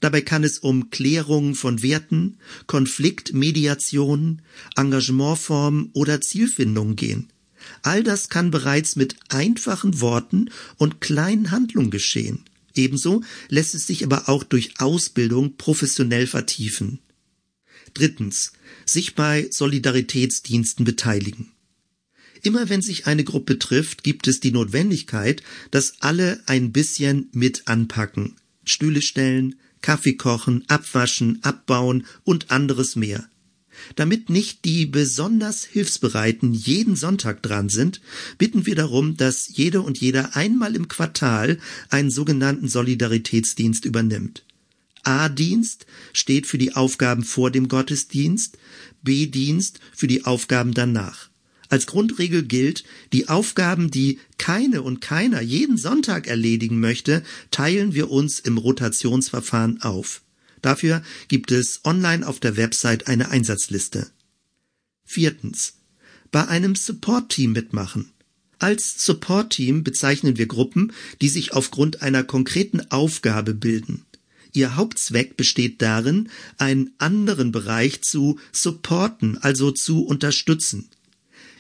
[0.01, 4.41] Dabei kann es um Klärung von Werten, Konfliktmediation,
[4.77, 7.29] Engagementformen oder Zielfindung gehen.
[7.83, 12.45] All das kann bereits mit einfachen Worten und kleinen Handlungen geschehen.
[12.75, 17.01] Ebenso lässt es sich aber auch durch Ausbildung professionell vertiefen.
[17.95, 18.53] Drittens.
[18.87, 21.53] Sich bei Solidaritätsdiensten beteiligen.
[22.43, 27.69] Immer wenn sich eine Gruppe trifft, gibt es die Notwendigkeit, dass alle ein bisschen mit
[27.69, 28.37] anpacken.
[28.65, 33.29] Stühle stellen, Kaffee kochen, abwaschen, abbauen und anderes mehr.
[33.97, 38.01] Damit nicht die besonders Hilfsbereiten jeden Sonntag dran sind,
[38.37, 44.45] bitten wir darum, dass jede und jeder einmal im Quartal einen sogenannten Solidaritätsdienst übernimmt.
[45.05, 48.59] A-Dienst steht für die Aufgaben vor dem Gottesdienst,
[49.03, 51.31] B-Dienst für die Aufgaben danach.
[51.71, 57.23] Als Grundregel gilt, die Aufgaben, die keine und keiner jeden Sonntag erledigen möchte,
[57.53, 60.23] teilen wir uns im Rotationsverfahren auf.
[60.63, 64.11] Dafür gibt es online auf der Website eine Einsatzliste.
[65.05, 65.75] Viertens.
[66.33, 68.13] Bei einem Support-Team mitmachen.
[68.59, 70.93] Als Support-Team bezeichnen wir Gruppen,
[71.23, 74.05] die sich aufgrund einer konkreten Aufgabe bilden.
[74.53, 76.29] Ihr Hauptzweck besteht darin,
[76.59, 80.89] einen anderen Bereich zu supporten, also zu unterstützen.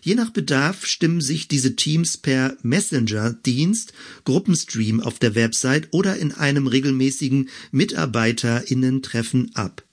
[0.03, 3.93] Je nach Bedarf stimmen sich diese Teams per Messenger-Dienst,
[4.24, 9.84] Gruppenstream auf der Website oder in einem regelmäßigen MitarbeiterInnen-Treffen ab.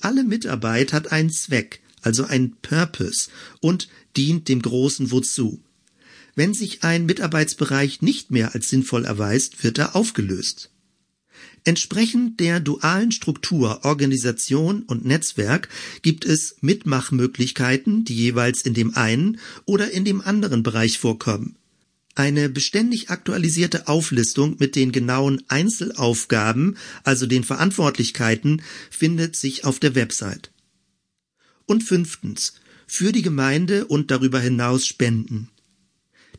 [0.00, 3.30] Alle Mitarbeit hat einen Zweck, also einen Purpose
[3.60, 5.62] und dient dem großen Wozu.
[6.34, 10.70] Wenn sich ein Mitarbeitsbereich nicht mehr als sinnvoll erweist, wird er aufgelöst.
[11.64, 15.68] Entsprechend der dualen Struktur Organisation und Netzwerk
[16.02, 21.56] gibt es Mitmachmöglichkeiten, die jeweils in dem einen oder in dem anderen Bereich vorkommen.
[22.14, 29.94] Eine beständig aktualisierte Auflistung mit den genauen Einzelaufgaben, also den Verantwortlichkeiten, findet sich auf der
[29.94, 30.50] Website.
[31.66, 32.54] Und fünftens.
[32.88, 35.50] Für die Gemeinde und darüber hinaus Spenden.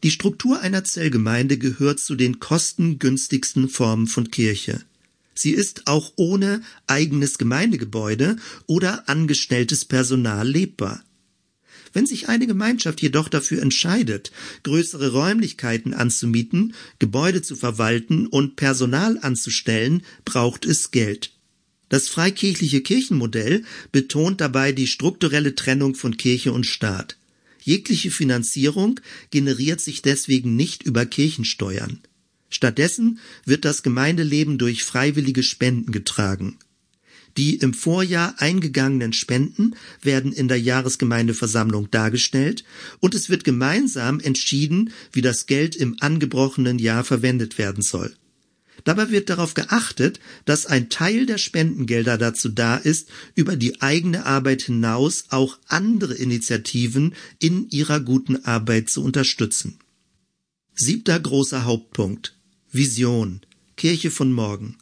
[0.03, 4.81] Die Struktur einer Zellgemeinde gehört zu den kostengünstigsten Formen von Kirche.
[5.41, 8.35] Sie ist auch ohne eigenes Gemeindegebäude
[8.67, 11.01] oder angestelltes Personal lebbar.
[11.93, 14.33] Wenn sich eine Gemeinschaft jedoch dafür entscheidet,
[14.63, 21.31] größere Räumlichkeiten anzumieten, Gebäude zu verwalten und Personal anzustellen, braucht es Geld.
[21.87, 23.63] Das freikirchliche Kirchenmodell
[23.93, 27.15] betont dabei die strukturelle Trennung von Kirche und Staat.
[27.61, 28.99] Jegliche Finanzierung
[29.31, 32.01] generiert sich deswegen nicht über Kirchensteuern.
[32.49, 36.57] Stattdessen wird das Gemeindeleben durch freiwillige Spenden getragen.
[37.37, 42.63] Die im Vorjahr eingegangenen Spenden werden in der Jahresgemeindeversammlung dargestellt
[42.99, 48.15] und es wird gemeinsam entschieden, wie das Geld im angebrochenen Jahr verwendet werden soll.
[48.83, 54.25] Dabei wird darauf geachtet, dass ein Teil der Spendengelder dazu da ist, über die eigene
[54.25, 59.79] Arbeit hinaus auch andere Initiativen in ihrer guten Arbeit zu unterstützen.
[60.75, 62.38] Siebter großer Hauptpunkt.
[62.71, 63.41] Vision,
[63.77, 64.77] Kirche von morgen.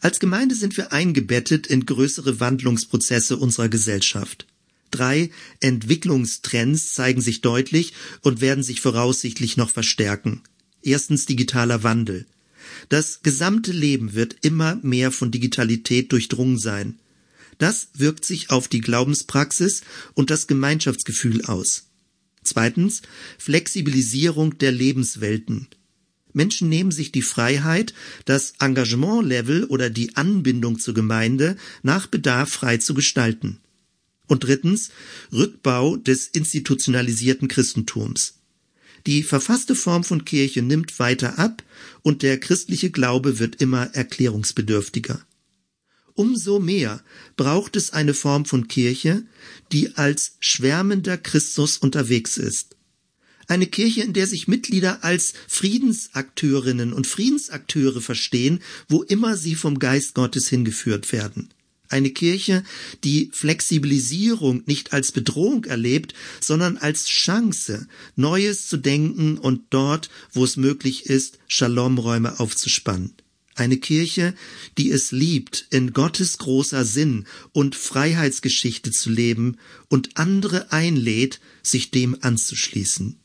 [0.00, 4.48] Als Gemeinde sind wir eingebettet in größere Wandlungsprozesse unserer Gesellschaft.
[4.90, 5.30] Drei
[5.60, 7.92] Entwicklungstrends zeigen sich deutlich
[8.22, 10.42] und werden sich voraussichtlich noch verstärken.
[10.82, 12.26] Erstens digitaler Wandel.
[12.88, 16.98] Das gesamte Leben wird immer mehr von Digitalität durchdrungen sein.
[17.58, 19.82] Das wirkt sich auf die Glaubenspraxis
[20.14, 21.84] und das Gemeinschaftsgefühl aus.
[22.42, 23.02] Zweitens
[23.38, 25.68] Flexibilisierung der Lebenswelten.
[26.32, 27.94] Menschen nehmen sich die Freiheit,
[28.24, 33.58] das Engagementlevel oder die Anbindung zur Gemeinde nach Bedarf frei zu gestalten.
[34.26, 34.90] Und drittens
[35.32, 38.34] Rückbau des institutionalisierten Christentums.
[39.06, 41.62] Die verfasste Form von Kirche nimmt weiter ab
[42.02, 45.24] und der christliche Glaube wird immer erklärungsbedürftiger.
[46.14, 47.02] Umso mehr
[47.36, 49.24] braucht es eine Form von Kirche,
[49.72, 52.76] die als schwärmender Christus unterwegs ist.
[53.52, 59.78] Eine Kirche, in der sich Mitglieder als Friedensakteurinnen und Friedensakteure verstehen, wo immer sie vom
[59.78, 61.50] Geist Gottes hingeführt werden.
[61.90, 62.64] Eine Kirche,
[63.04, 70.44] die Flexibilisierung nicht als Bedrohung erlebt, sondern als Chance, Neues zu denken und dort, wo
[70.44, 73.12] es möglich ist, Shalomräume aufzuspannen.
[73.54, 74.34] Eine Kirche,
[74.78, 79.58] die es liebt, in Gottes großer Sinn und Freiheitsgeschichte zu leben
[79.90, 83.18] und andere einlädt, sich dem anzuschließen.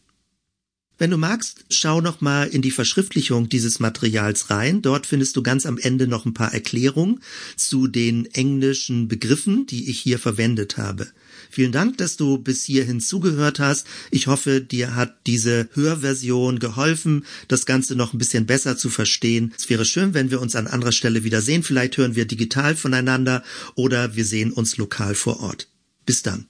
[0.99, 4.81] Wenn du magst, schau noch mal in die Verschriftlichung dieses Materials rein.
[4.81, 7.19] Dort findest du ganz am Ende noch ein paar Erklärungen
[7.55, 11.07] zu den englischen Begriffen, die ich hier verwendet habe.
[11.51, 13.85] Vielen Dank, dass du bis hierhin zugehört hast.
[14.09, 19.53] Ich hoffe, dir hat diese Hörversion geholfen, das Ganze noch ein bisschen besser zu verstehen.
[19.55, 21.61] Es wäre schön, wenn wir uns an anderer Stelle wieder sehen.
[21.61, 23.43] Vielleicht hören wir digital voneinander
[23.75, 25.67] oder wir sehen uns lokal vor Ort.
[26.07, 26.47] Bis dann.